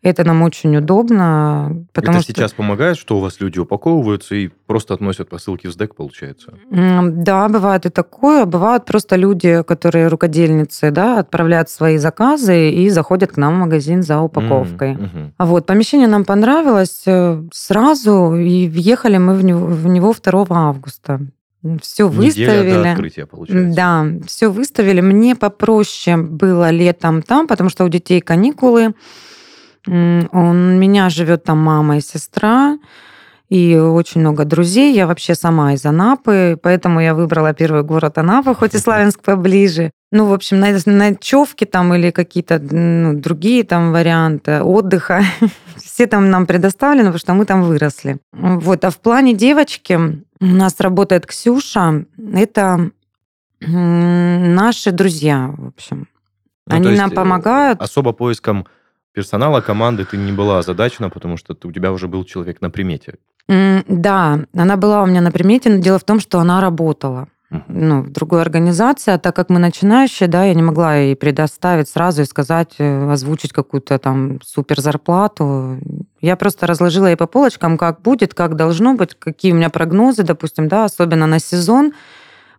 [0.00, 1.84] Это нам очень удобно.
[1.92, 2.32] Потому это что...
[2.32, 6.54] сейчас помогает, что у вас люди упаковываются и просто относят посылки в СДЭК, получается?
[6.70, 8.44] Да, бывает и такое.
[8.44, 14.04] Бывают просто люди, которые рукодельницы, да, отправляют свои заказы и заходят к нам в магазин
[14.04, 14.94] за упаковкой.
[14.94, 15.32] Mm-hmm.
[15.36, 20.46] А вот помещение нам понравилось э, сразу, и въехали мы в него, в него 2
[20.50, 21.20] августа.
[21.82, 22.68] Все выставили.
[22.68, 23.76] Неделя до открытия, получается.
[23.76, 25.00] Да, все выставили.
[25.00, 28.94] Мне попроще было летом там, потому что у детей каникулы.
[29.88, 32.78] У меня живет там мама и сестра,
[33.48, 34.94] и очень много друзей.
[34.94, 39.90] Я вообще сама из Анапы, поэтому я выбрала первый город Анапа, хоть и Славянск поближе.
[40.12, 45.22] Ну, в общем, ночевки там или какие-то ну, другие там варианты отдыха,
[45.76, 48.18] все там нам предоставлены, потому что мы там выросли.
[48.32, 49.98] Вот, а в плане девочки
[50.40, 52.04] у нас работает Ксюша.
[52.34, 52.90] Это
[53.60, 56.08] Наши друзья, в общем.
[56.66, 57.80] Ну, Они нам э, помогают.
[57.80, 58.66] Особо поиском
[59.18, 63.14] персонала, команды ты не была озадачена, потому что у тебя уже был человек на примете.
[63.88, 67.26] Да, она была у меня на примете, но дело в том, что она работала
[67.68, 71.88] ну, в другой организации, а так как мы начинающие, да, я не могла ей предоставить
[71.88, 75.78] сразу и сказать, э, озвучить какую-то там супер зарплату.
[76.20, 80.22] Я просто разложила ей по полочкам, как будет, как должно быть, какие у меня прогнозы,
[80.22, 81.92] допустим, да, особенно на сезон.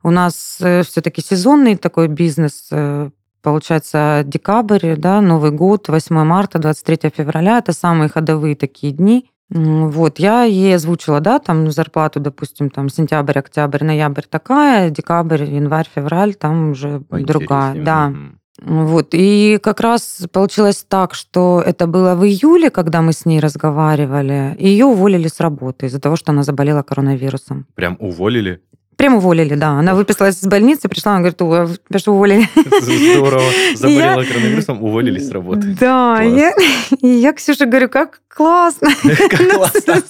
[0.02, 6.60] У нас э, все-таки сезонный такой бизнес, э, получается, декабрь, да, Новый год, 8 марта,
[6.60, 9.30] 23 февраля, это самые ходовые такие дни.
[9.50, 15.88] Вот, я ей озвучила, да, там зарплату, допустим, там сентябрь, октябрь, ноябрь такая, декабрь, январь,
[15.94, 18.14] февраль, там уже другая, да.
[18.62, 23.40] Вот, и как раз получилось так, что это было в июле, когда мы с ней
[23.40, 27.66] разговаривали, и ее уволили с работы из-за того, что она заболела коронавирусом.
[27.76, 28.62] Прям уволили?
[29.00, 29.80] Прям уволили, да.
[29.80, 32.50] Она выписалась из больницы, пришла, она говорит, ой, тебя что уволили?
[32.82, 33.42] Здорово.
[33.76, 35.78] Заболела коронавирусом, уволили с работы.
[35.80, 36.52] Да, я,
[37.00, 38.90] и я Ксюше говорю, как классно.
[39.30, 40.04] Как классно.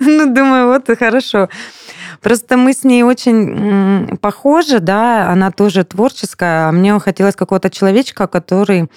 [0.00, 1.48] Ну, думаю, вот и хорошо.
[2.20, 8.26] Просто мы с ней очень похожи, да, она тоже творческая, а мне хотелось какого-то человечка,
[8.26, 8.90] который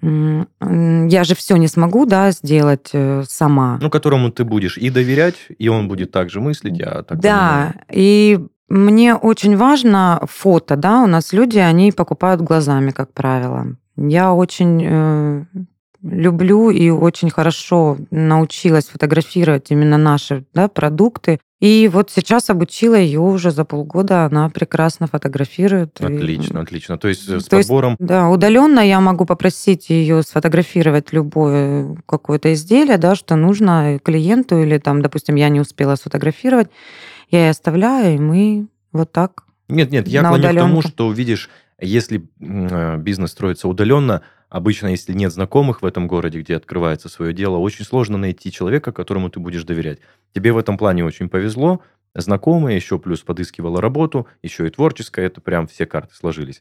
[0.00, 3.78] я же все не смогу, да, сделать э, сама.
[3.80, 7.74] Ну, которому ты будешь и доверять, и он будет также мыслить, я так Да, понимаю.
[7.92, 13.66] и мне очень важно фото, да, у нас люди, они покупают глазами, как правило.
[13.96, 15.44] Я очень э,
[16.02, 21.40] люблю и очень хорошо научилась фотографировать именно наши да, продукты.
[21.60, 26.00] И вот сейчас обучила ее уже за полгода, она прекрасно фотографирует.
[26.00, 26.62] Отлично, и...
[26.62, 26.98] отлично.
[26.98, 27.90] То есть э, с То подбором...
[27.92, 34.60] Есть, да, удаленно я могу попросить ее сфотографировать любое какое-то изделие, да, что нужно клиенту,
[34.60, 36.68] или там, допустим, я не успела сфотографировать,
[37.30, 41.48] я ей оставляю, и мы вот так нет, нет, я клоню к тому, что видишь,
[41.80, 47.32] если э, бизнес строится удаленно, обычно, если нет знакомых в этом городе, где открывается свое
[47.32, 49.98] дело, очень сложно найти человека, которому ты будешь доверять.
[50.34, 51.80] Тебе в этом плане очень повезло,
[52.14, 56.60] знакомые, еще плюс подыскивала работу, еще и творческая, это прям все карты сложились.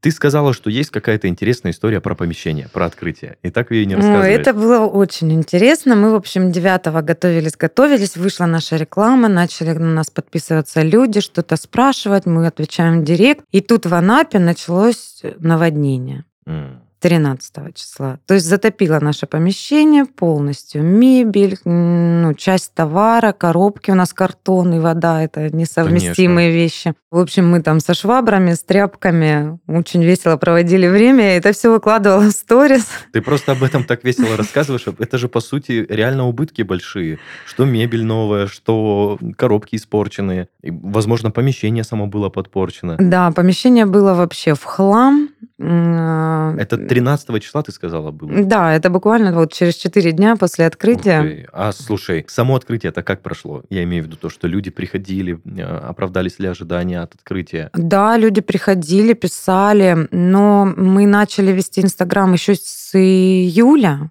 [0.00, 3.36] Ты сказала, что есть какая-то интересная история про помещение, про открытие.
[3.42, 4.40] И так ее не рассказываешь.
[4.40, 5.94] Это было очень интересно.
[5.94, 8.16] Мы, в общем, 9 готовились, готовились.
[8.16, 12.24] Вышла наша реклама, начали на нас подписываться люди, что-то спрашивать.
[12.24, 13.44] Мы отвечаем в директ.
[13.50, 16.24] И тут в Анапе началось наводнение.
[16.46, 16.78] Mm.
[17.00, 18.18] 13 числа.
[18.26, 20.82] То есть затопило наше помещение полностью.
[20.82, 25.22] Мебель, ну, часть товара, коробки у нас картон и вода.
[25.22, 26.62] Это несовместимые Конечно.
[26.62, 26.94] вещи.
[27.10, 31.34] В общем, мы там со швабрами, с тряпками очень весело проводили время.
[31.34, 32.86] И это все выкладывала в сторис.
[33.12, 34.86] Ты просто об этом так весело рассказываешь.
[34.98, 37.18] Это же, по сути, реально убытки большие.
[37.46, 40.48] Что мебель новая, что коробки испорченные.
[40.62, 42.96] И, возможно, помещение само было подпорчено.
[42.98, 45.30] Да, помещение было вообще в хлам.
[45.58, 48.42] Это 13 числа, ты сказала, было?
[48.42, 51.46] Да, это буквально вот через 4 дня после открытия.
[51.52, 53.62] А слушай, само открытие это как прошло?
[53.70, 57.70] Я имею в виду то, что люди приходили, а, оправдались ли ожидания от открытия?
[57.74, 64.10] Да, люди приходили, писали, но мы начали вести Инстаграм еще с июля.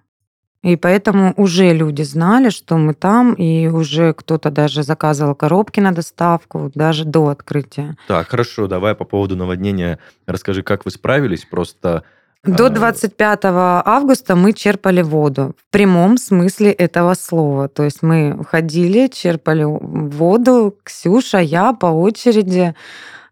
[0.62, 5.92] И поэтому уже люди знали, что мы там, и уже кто-то даже заказывал коробки на
[5.92, 7.96] доставку, даже до открытия.
[8.08, 12.04] Так, хорошо, давай по поводу наводнения расскажи, как вы справились, просто...
[12.44, 17.68] До 25 а, августа мы черпали воду в прямом смысле этого слова.
[17.68, 22.74] То есть мы ходили, черпали воду, Ксюша, я по очереди.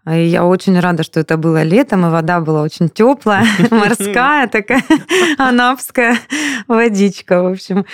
[0.06, 4.82] И я очень рада, что это было летом, и вода была очень теплая, морская такая,
[5.38, 6.18] анапская
[6.66, 7.86] водичка, в общем.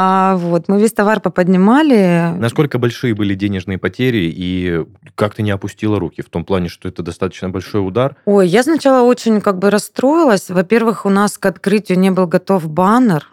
[0.00, 2.32] А, вот, мы весь товар поподнимали.
[2.38, 4.84] Насколько большие были денежные потери, и
[5.16, 6.22] как ты не опустила руки?
[6.22, 8.14] В том плане, что это достаточно большой удар?
[8.24, 10.50] Ой, я сначала очень как бы расстроилась.
[10.50, 13.26] Во-первых, у нас к открытию не был готов баннер,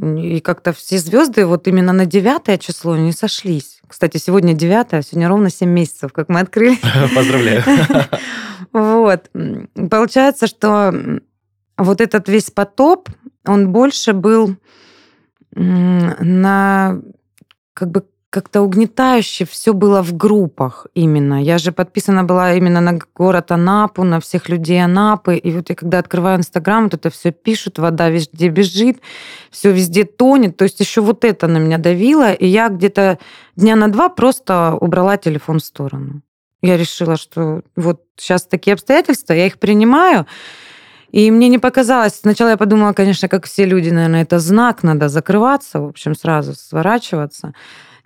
[0.00, 3.80] и как-то все звезды вот именно на 9 число не сошлись.
[3.88, 6.78] Кстати, сегодня 9, а сегодня ровно 7 месяцев, как мы открыли.
[7.14, 7.64] Поздравляю.
[8.72, 9.30] Вот.
[9.90, 10.92] Получается, что
[11.76, 13.08] вот этот весь потоп,
[13.44, 14.56] он больше был
[15.54, 17.00] на
[17.74, 21.40] как бы как-то угнетающе все было в группах именно.
[21.40, 25.36] Я же подписана была именно на город Анапу, на всех людей Анапы.
[25.36, 28.98] И вот я когда открываю Инстаграм, вот это все пишут, вода везде бежит,
[29.52, 30.56] все везде тонет.
[30.56, 32.32] То есть еще вот это на меня давило.
[32.32, 33.20] И я где-то
[33.54, 36.22] дня на два просто убрала телефон в сторону.
[36.60, 40.26] Я решила, что вот сейчас такие обстоятельства, я их принимаю.
[41.14, 42.14] И мне не показалось.
[42.14, 46.54] Сначала я подумала, конечно, как все люди, наверное, это знак, надо закрываться, в общем, сразу
[46.54, 47.54] сворачиваться.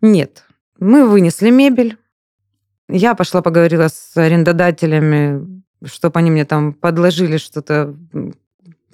[0.02, 0.44] Нет.
[0.78, 1.96] Мы вынесли мебель,
[2.90, 7.94] Я пошла поговорила с арендодателями, чтобы они мне там подложили что-то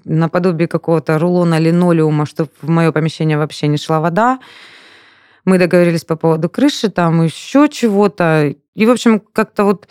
[0.04, 4.38] наподобие какого-то рулона линолеума, чтобы в мое помещение вообще не шла вода.
[5.44, 8.54] Мы договорились по поводу крыши, там еще чего-то.
[8.76, 9.88] И, в общем, как-то вот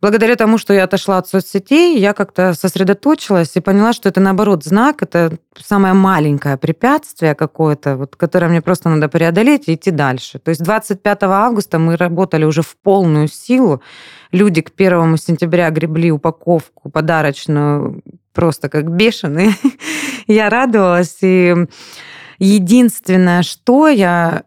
[0.00, 4.64] благодаря тому, что я отошла от соцсетей, я как-то сосредоточилась и поняла, что это наоборот
[4.64, 10.38] знак, это самое маленькое препятствие какое-то, вот, которое мне просто надо преодолеть и идти дальше.
[10.38, 13.82] То есть 25 августа мы работали уже в полную силу.
[14.32, 18.02] Люди к 1 сентября гребли упаковку подарочную
[18.32, 19.54] просто как бешеные.
[20.26, 21.18] я радовалась.
[21.22, 21.54] И
[22.38, 24.42] единственное, что я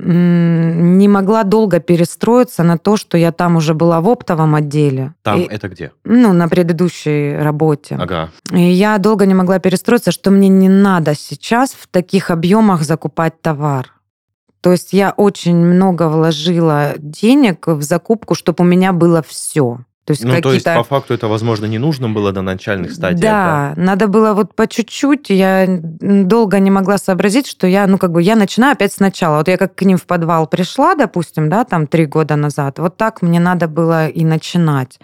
[0.00, 5.14] не могла долго перестроиться на то, что я там уже была в оптовом отделе.
[5.22, 5.92] Там и, это где?
[6.04, 7.96] Ну, на предыдущей работе.
[7.98, 8.30] Ага.
[8.50, 13.40] И я долго не могла перестроиться, что мне не надо сейчас в таких объемах закупать
[13.40, 13.92] товар.
[14.60, 19.80] То есть я очень много вложила денег в закупку, чтобы у меня было все.
[20.04, 23.22] То есть, ну, то есть, по факту это, возможно, не нужно было на начальных стадиях.
[23.22, 25.30] Да, да, надо было вот по чуть-чуть.
[25.30, 29.38] Я долго не могла сообразить, что я, ну, как бы, я начинаю опять сначала.
[29.38, 32.98] Вот я как к ним в подвал пришла, допустим, да, там три года назад, вот
[32.98, 34.98] так мне надо было и начинать.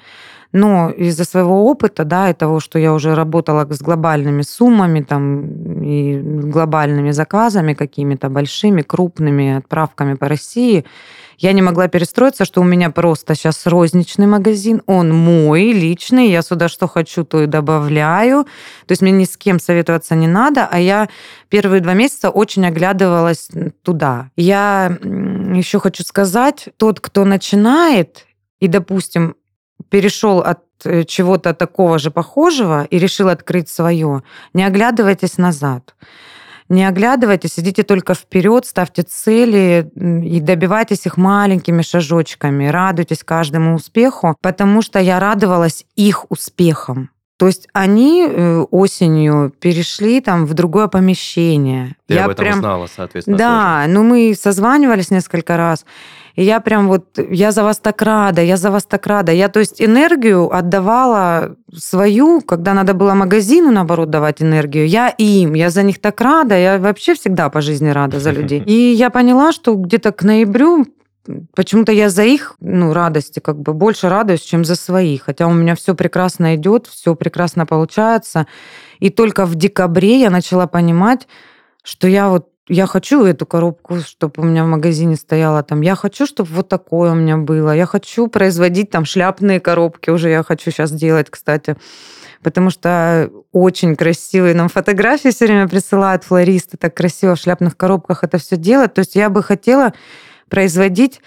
[0.53, 5.83] Но из-за своего опыта, да, и того, что я уже работала с глобальными суммами, там,
[5.83, 10.85] и глобальными заказами какими-то большими, крупными отправками по России,
[11.41, 16.43] я не могла перестроиться, что у меня просто сейчас розничный магазин, он мой, личный, я
[16.43, 18.45] сюда что хочу, то и добавляю.
[18.87, 21.09] То есть мне ни с кем советоваться не надо, а я
[21.49, 23.49] первые два месяца очень оглядывалась
[23.83, 24.31] туда.
[24.37, 28.27] Я еще хочу сказать, тот, кто начинает,
[28.61, 29.35] и, допустим,
[29.89, 34.23] перешел от э, чего-то такого же похожего и решил открыть свое,
[34.53, 35.95] не оглядывайтесь назад.
[36.71, 42.69] Не оглядывайтесь, идите только вперед, ставьте цели и добивайтесь их маленькими шажочками.
[42.69, 47.11] Радуйтесь каждому успеху, потому что я радовалась их успехам.
[47.41, 51.97] То есть они э, осенью перешли там в другое помещение.
[52.07, 52.59] Ты я об этом прям...
[52.59, 53.39] знала, соответственно.
[53.39, 53.95] Да, тоже.
[53.95, 55.87] ну мы созванивались несколько раз.
[56.35, 59.33] И я прям вот, я за вас так рада, я за вас так рада.
[59.33, 64.87] Я, то есть, энергию отдавала свою, когда надо было магазину, наоборот, давать энергию.
[64.87, 68.63] Я им, я за них так рада, я вообще всегда по жизни рада за людей.
[68.67, 70.85] И я поняла, что где-то к ноябрю
[71.55, 75.19] Почему-то я за их ну, радости как бы больше радуюсь, чем за свои.
[75.19, 78.47] Хотя у меня все прекрасно идет, все прекрасно получается.
[78.99, 81.29] И только в декабре я начала понимать,
[81.83, 85.81] что я вот я хочу эту коробку, чтобы у меня в магазине стояла там.
[85.81, 87.75] Я хочу, чтобы вот такое у меня было.
[87.75, 90.11] Я хочу производить там шляпные коробки.
[90.11, 91.77] Уже я хочу сейчас делать, кстати.
[92.45, 96.77] Потому что очень красивые нам фотографии все время присылают флористы.
[96.77, 98.95] Так красиво в шляпных коробках это все делать.
[98.95, 99.93] То есть я бы хотела
[100.51, 101.21] производить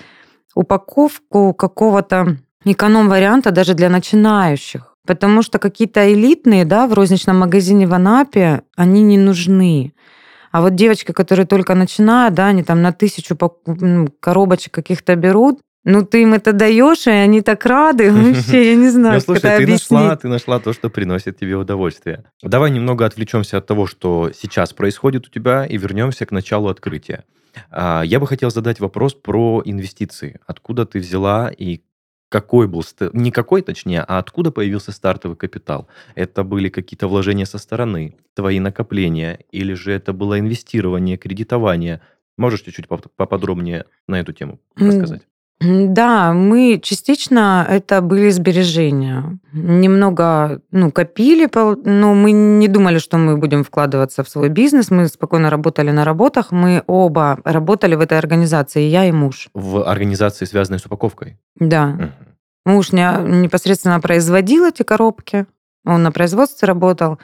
[0.54, 4.96] упаковку какого-то эконом-варианта даже для начинающих.
[5.06, 9.94] Потому что какие-то элитные, да, в розничном магазине в Анапе, они не нужны.
[10.52, 13.36] А вот девочки, которые только начинают, да, они там на тысячу
[14.20, 18.12] коробочек каких-то берут, ну, ты им это даешь, и они так рады.
[18.14, 19.92] Вообще, я не знаю, ну, слушай, ты объяснить.
[19.92, 22.24] нашла, ты нашла то, что приносит тебе удовольствие.
[22.42, 27.26] Давай немного отвлечемся от того, что сейчас происходит у тебя, и вернемся к началу открытия.
[27.70, 30.40] А, я бы хотел задать вопрос про инвестиции.
[30.48, 31.82] Откуда ты взяла и
[32.30, 35.88] какой был, не какой точнее, а откуда появился стартовый капитал?
[36.16, 42.02] Это были какие-то вложения со стороны, твои накопления, или же это было инвестирование, кредитование?
[42.38, 45.22] Можешь чуть-чуть поподробнее на эту тему рассказать?
[45.64, 49.40] Да, мы частично это были сбережения.
[49.54, 51.50] Немного ну, копили,
[51.86, 54.92] но мы не думали, что мы будем вкладываться в свой бизнес.
[54.92, 56.52] Мы спокойно работали на работах.
[56.52, 59.50] Мы оба работали в этой организации, я и муж.
[59.54, 61.38] В организации, связанной с упаковкой?
[61.56, 61.98] Да.
[62.66, 62.74] Угу.
[62.74, 65.46] Муж непосредственно производил эти коробки.
[65.86, 67.20] Он на производстве работал,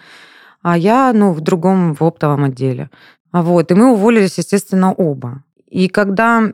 [0.62, 2.89] а я ну, в другом, в оптовом отделе.
[3.32, 3.71] Вот.
[3.71, 5.43] И мы уволились, естественно, оба.
[5.69, 6.51] И когда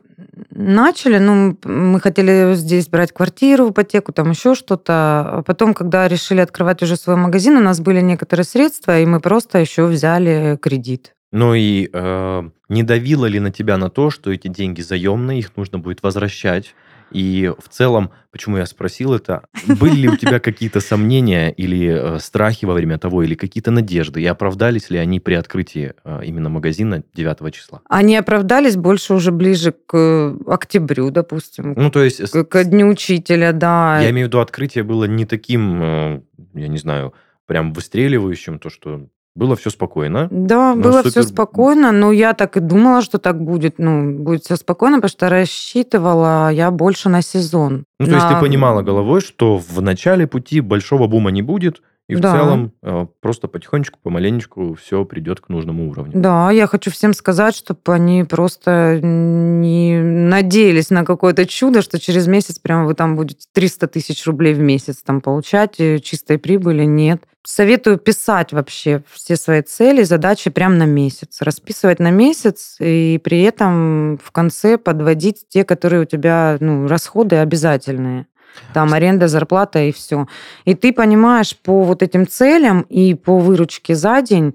[0.50, 4.92] начали, ну, мы хотели здесь брать квартиру ипотеку, там еще что-то.
[5.38, 9.20] А потом, когда решили открывать уже свой магазин, у нас были некоторые средства, и мы
[9.20, 11.14] просто еще взяли кредит.
[11.32, 15.56] Ну и э, не давило ли на тебя на то, что эти деньги заемные, их
[15.56, 16.74] нужно будет возвращать?
[17.10, 22.18] И в целом, почему я спросил это, были ли у тебя какие-то сомнения или э,
[22.18, 26.48] страхи во время того, или какие-то надежды, и оправдались ли они при открытии э, именно
[26.48, 27.82] магазина 9 числа?
[27.88, 31.74] Они оправдались больше уже ближе к э, октябрю, допустим.
[31.76, 32.30] Ну, то есть...
[32.30, 34.00] К, к Дню учителя, да.
[34.00, 37.14] Я имею в виду, открытие было не таким, я не знаю,
[37.46, 39.06] прям выстреливающим, то, что
[39.36, 40.28] было все спокойно.
[40.30, 41.10] Да, Ну, было супер.
[41.10, 43.74] все спокойно, но я так и думала, что так будет.
[43.78, 47.84] Ну, будет все спокойно, потому что рассчитывала я больше на сезон.
[48.00, 51.82] Ну, то есть ты На- понимала головой, что в начале пути большого бума не будет,
[52.08, 52.32] и в Да.
[52.32, 56.12] целом э, просто потихонечку, помаленечку все придет к нужному уровню.
[56.14, 62.26] Да, я хочу всем сказать, чтобы они просто не надеялись на какое-то чудо, что через
[62.26, 66.84] месяц прямо вы там будете 300 тысяч рублей в месяц там получать э, чистой прибыли.
[66.84, 67.22] Нет.
[67.44, 71.42] Советую писать вообще все свои цели, задачи прямо на месяц.
[71.42, 77.36] Расписывать на месяц и при этом в конце подводить те, которые у тебя, ну, расходы
[77.36, 78.26] обязательные.
[78.72, 80.26] Там аренда, зарплата и все.
[80.64, 84.54] И ты понимаешь по вот этим целям и по выручке за день,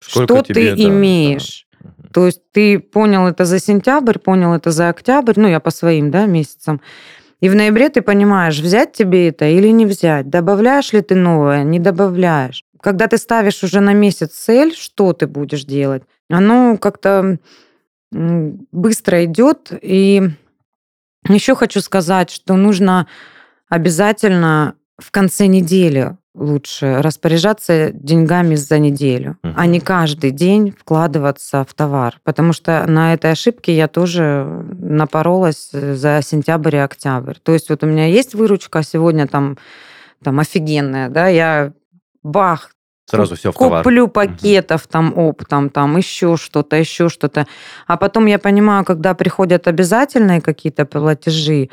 [0.00, 1.66] Сколько что тебе, ты да, имеешь.
[1.80, 1.90] да.
[2.12, 6.10] То есть ты понял это за сентябрь, понял это за октябрь, ну, я по своим,
[6.10, 6.80] да, месяцам.
[7.40, 11.64] И в ноябре ты понимаешь, взять тебе это или не взять, добавляешь ли ты новое,
[11.64, 12.64] не добавляешь.
[12.80, 17.38] Когда ты ставишь уже на месяц цель, что ты будешь делать, оно как-то
[18.12, 19.72] быстро идет.
[19.80, 20.30] И
[21.28, 23.06] еще хочу сказать, что нужно
[23.68, 29.54] обязательно в конце недели лучше распоряжаться деньгами за неделю, Мгм.
[29.56, 32.18] а не каждый день вкладываться в товар.
[32.24, 34.46] Потому что на этой ошибке я тоже
[34.78, 37.34] напоролась за сентябрь и октябрь.
[37.42, 39.58] То есть вот у меня есть выручка а сегодня там,
[40.24, 41.72] там офигенная, да, я
[42.22, 42.70] бах,
[43.06, 43.82] Сразу все в товар.
[43.82, 47.46] Куплю пакетов, там, оптом, там, еще что-то, еще что-то.
[47.86, 51.68] А потом я понимаю, когда приходят обязательные какие-то платежи,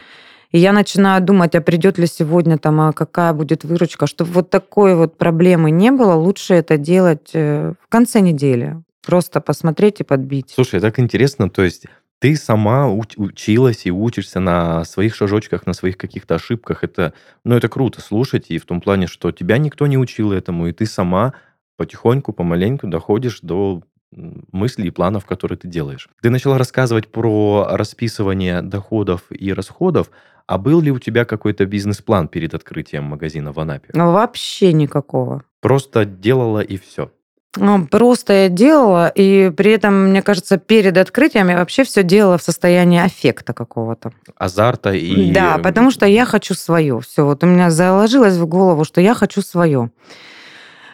[0.52, 4.08] и я начинаю думать, а придет ли сегодня там, а какая будет выручка.
[4.08, 8.82] Чтобы вот такой вот проблемы не было, лучше это делать э, в конце недели.
[9.06, 10.52] Просто посмотреть и подбить.
[10.56, 11.86] Слушай, так интересно, то есть
[12.20, 16.84] ты сама уч- училась и учишься на своих шажочках, на своих каких-то ошибках.
[16.84, 17.14] Это,
[17.44, 20.74] ну, это круто слушать, и в том плане, что тебя никто не учил этому, и
[20.74, 21.34] ты сама
[21.78, 26.10] потихоньку, помаленьку доходишь до мыслей и планов, которые ты делаешь.
[26.22, 30.10] Ты начала рассказывать про расписывание доходов и расходов,
[30.48, 33.90] а был ли у тебя какой-то бизнес-план перед открытием магазина в Анапе?
[33.94, 35.44] Но вообще никакого.
[35.62, 37.12] Просто делала и все.
[37.58, 42.38] Ну, Просто я делала, и при этом, мне кажется, перед открытием я вообще все делала
[42.38, 44.12] в состоянии аффекта какого-то.
[44.38, 45.32] Азарта и...
[45.32, 47.00] Да, потому что я хочу свое.
[47.00, 49.90] Все, вот у меня заложилось в голову, что я хочу свое.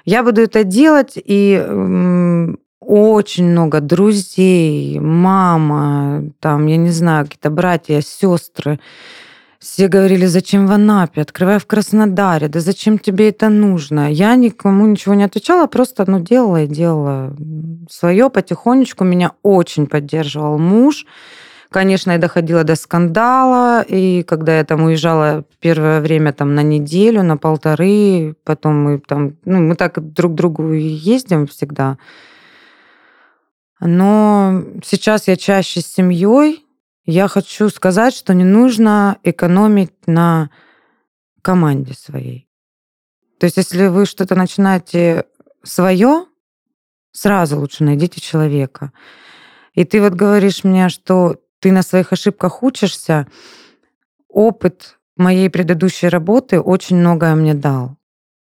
[0.05, 1.57] Я буду это делать, и
[2.79, 8.79] очень много друзей, мама, там, я не знаю, какие-то братья, сестры.
[9.65, 14.11] Все говорили, зачем в Анапе, открывай в Краснодаре, да зачем тебе это нужно?
[14.11, 17.35] Я никому ничего не отвечала, просто ну, делала и делала
[17.89, 19.03] свое потихонечку.
[19.03, 21.07] Меня очень поддерживал муж.
[21.71, 27.23] Конечно, я доходила до скандала, и когда я там уезжала первое время там на неделю,
[27.23, 31.97] на полторы, потом мы там, ну, мы так друг к другу ездим всегда.
[33.79, 36.64] Но сейчас я чаще с семьей.
[37.05, 40.49] Я хочу сказать, что не нужно экономить на
[41.41, 42.49] команде своей.
[43.39, 45.25] То есть, если вы что-то начинаете
[45.63, 46.25] свое,
[47.11, 48.91] сразу лучше найдите человека.
[49.73, 53.27] И ты вот говоришь мне, что ты на своих ошибках учишься.
[54.27, 57.97] Опыт моей предыдущей работы очень многое мне дал.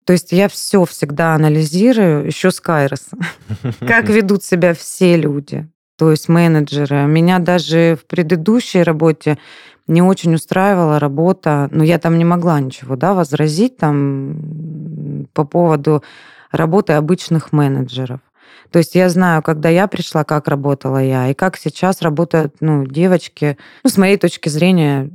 [0.05, 3.17] То есть я все всегда анализирую, еще с Кайроса,
[3.79, 7.05] как ведут себя все люди, то есть менеджеры.
[7.05, 9.37] Меня даже в предыдущей работе
[9.87, 16.03] не очень устраивала работа, но я там не могла ничего да, возразить там по поводу
[16.51, 18.19] работы обычных менеджеров.
[18.71, 22.85] То есть я знаю, когда я пришла, как работала я, и как сейчас работают ну,
[22.85, 23.57] девочки.
[23.83, 25.11] Ну, с моей точки зрения,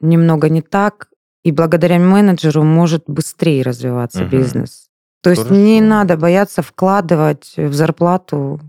[0.00, 1.08] немного не так,
[1.44, 4.30] и благодаря менеджеру может быстрее развиваться Мгм.
[4.30, 4.88] бизнес.
[5.22, 8.60] То есть не надо бояться вкладывать в зарплату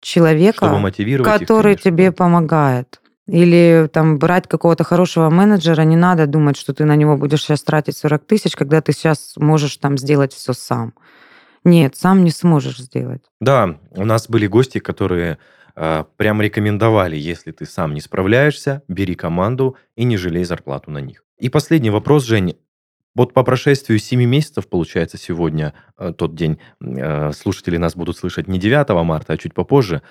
[0.00, 3.00] человека, их, который конечно, тебе помогает.
[3.26, 7.62] Или там брать какого-то хорошего менеджера, не надо думать, что ты на него будешь сейчас
[7.62, 10.94] тратить 40 тысяч, когда ты сейчас можешь там сделать все сам.
[11.62, 13.22] Нет, сам не сможешь сделать.
[13.40, 15.36] Да, у нас были гости, которые
[15.76, 20.98] э, прям рекомендовали, если ты сам не справляешься, бери команду и не жалей зарплату на
[20.98, 21.22] них.
[21.38, 22.56] И последний вопрос, Жень.
[23.14, 28.48] Вот по прошествию 7 месяцев, получается, сегодня э, тот день, э, слушатели нас будут слышать
[28.48, 30.02] не 9 марта, а чуть попозже.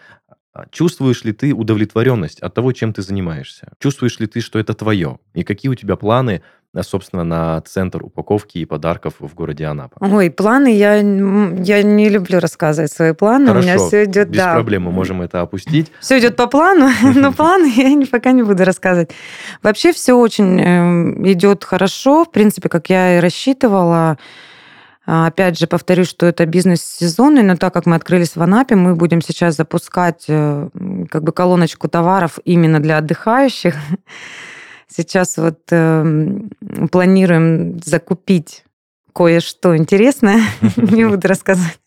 [0.53, 3.73] А Чувствуешь ли ты удовлетворенность от того, чем ты занимаешься?
[3.79, 5.19] Чувствуешь ли ты, что это твое?
[5.35, 6.41] И какие у тебя планы,
[6.82, 9.97] собственно, на центр упаковки и подарков в городе Анапа?
[9.99, 13.51] Ой, планы я, я не люблю рассказывать свои планы.
[13.51, 14.53] у меня Хорошо, все идет, без да.
[14.53, 15.91] проблем, мы можем это опустить.
[15.99, 19.11] Все идет по плану, но планы я пока не буду рассказывать.
[19.63, 24.18] Вообще все очень эм, идет хорошо, в принципе, как я и рассчитывала.
[25.09, 28.76] А, опять же, повторюсь, что это бизнес сезонный, но так как мы открылись в Анапе,
[28.76, 30.68] мы будем сейчас запускать э,
[31.09, 33.74] как бы колоночку товаров именно для отдыхающих.
[34.97, 36.39] Сейчас вот э,
[36.91, 38.63] планируем закупить
[39.13, 40.41] кое-что интересное,
[40.75, 41.79] не буду рассказывать.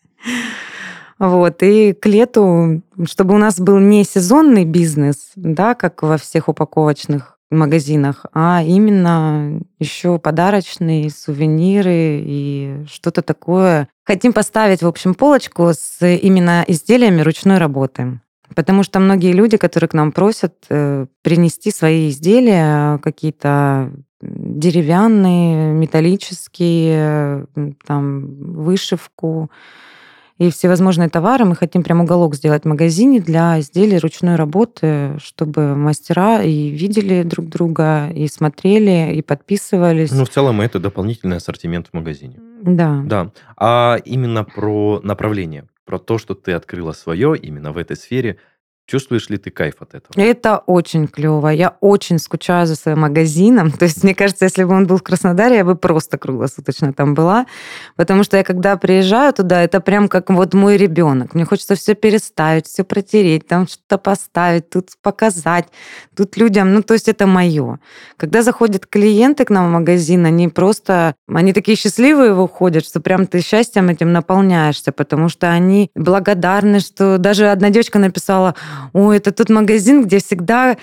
[1.19, 6.47] Вот, и к лету, чтобы у нас был не сезонный бизнес, да, как во всех
[6.47, 13.89] упаковочных магазинах, а именно еще подарочные сувениры и что-то такое.
[14.05, 18.21] Хотим поставить, в общем, полочку с именно изделиями ручной работы.
[18.55, 23.91] Потому что многие люди, которые к нам просят э, принести свои изделия, какие-то
[24.21, 27.47] деревянные, металлические,
[27.85, 29.49] там, вышивку,
[30.41, 31.45] и всевозможные товары.
[31.45, 37.21] Мы хотим прям уголок сделать в магазине для изделий ручной работы, чтобы мастера и видели
[37.21, 40.11] друг друга, и смотрели, и подписывались.
[40.11, 42.39] Ну, в целом, это дополнительный ассортимент в магазине.
[42.63, 43.03] Да.
[43.05, 43.29] Да.
[43.55, 48.39] А именно про направление, про то, что ты открыла свое именно в этой сфере–
[48.87, 50.21] Чувствуешь ли ты кайф от этого?
[50.21, 51.47] Это очень клево.
[51.47, 53.71] Я очень скучаю за своим магазином.
[53.79, 57.13] То есть, мне кажется, если бы он был в Краснодаре, я бы просто круглосуточно там
[57.13, 57.45] была.
[57.95, 61.33] Потому что я когда приезжаю туда, это прям как вот мой ребенок.
[61.35, 65.67] Мне хочется все переставить, все протереть, там что-то поставить, тут показать,
[66.15, 66.73] тут людям.
[66.73, 67.79] Ну, то есть это мое.
[68.17, 73.25] Когда заходят клиенты к нам в магазин, они просто, они такие счастливые выходят, что прям
[73.25, 78.55] ты счастьем этим наполняешься, потому что они благодарны, что даже одна девочка написала,
[78.93, 80.77] ой, это тот магазин, где всегда,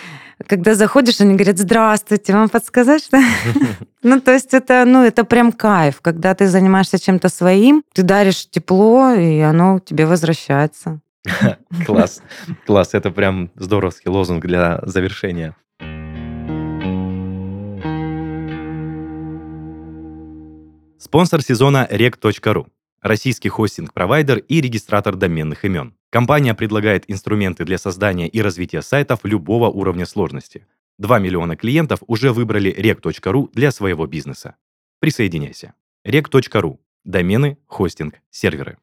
[0.46, 3.18] когда заходишь, они говорят, здравствуйте, вам подсказать, что...
[4.02, 8.48] Ну, то есть это, ну, это прям кайф, когда ты занимаешься чем-то своим, ты даришь
[8.48, 11.00] тепло, и оно тебе возвращается.
[11.84, 12.22] Класс,
[12.64, 15.56] класс, это прям здоровский лозунг для завершения.
[20.98, 22.66] Спонсор сезона rec.ru
[23.02, 25.94] российский хостинг-провайдер и регистратор доменных имен.
[26.10, 30.66] Компания предлагает инструменты для создания и развития сайтов любого уровня сложности.
[30.98, 34.56] 2 миллиона клиентов уже выбрали rec.ru для своего бизнеса.
[35.00, 35.74] Присоединяйся.
[36.06, 36.78] rec.ru.
[37.04, 38.78] Домены, хостинг, серверы.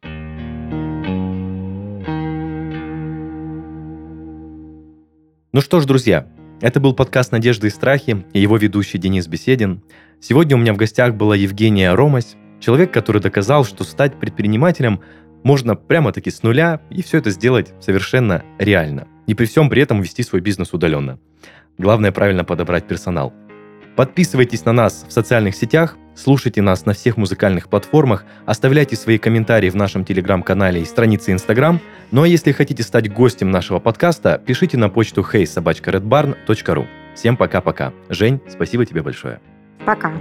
[5.51, 9.81] Ну что ж, друзья, это был подкаст «Надежды и страхи» и его ведущий Денис Беседин.
[10.21, 15.01] Сегодня у меня в гостях была Евгения Ромась, Человек, который доказал, что стать предпринимателем
[15.45, 19.07] можно прямо-таки с нуля и все это сделать совершенно реально.
[19.27, 21.19] И при всем при этом вести свой бизнес удаленно.
[21.77, 23.31] Главное правильно подобрать персонал.
[23.95, 29.69] Подписывайтесь на нас в социальных сетях, слушайте нас на всех музыкальных платформах, оставляйте свои комментарии
[29.69, 31.79] в нашем телеграм-канале и странице Инстаграм.
[32.11, 36.87] Ну а если хотите стать гостем нашего подкаста, пишите на почту heysobachkaredbarn.ru.
[37.13, 37.93] Всем пока-пока.
[38.09, 39.39] Жень, спасибо тебе большое.
[39.85, 40.11] Пока.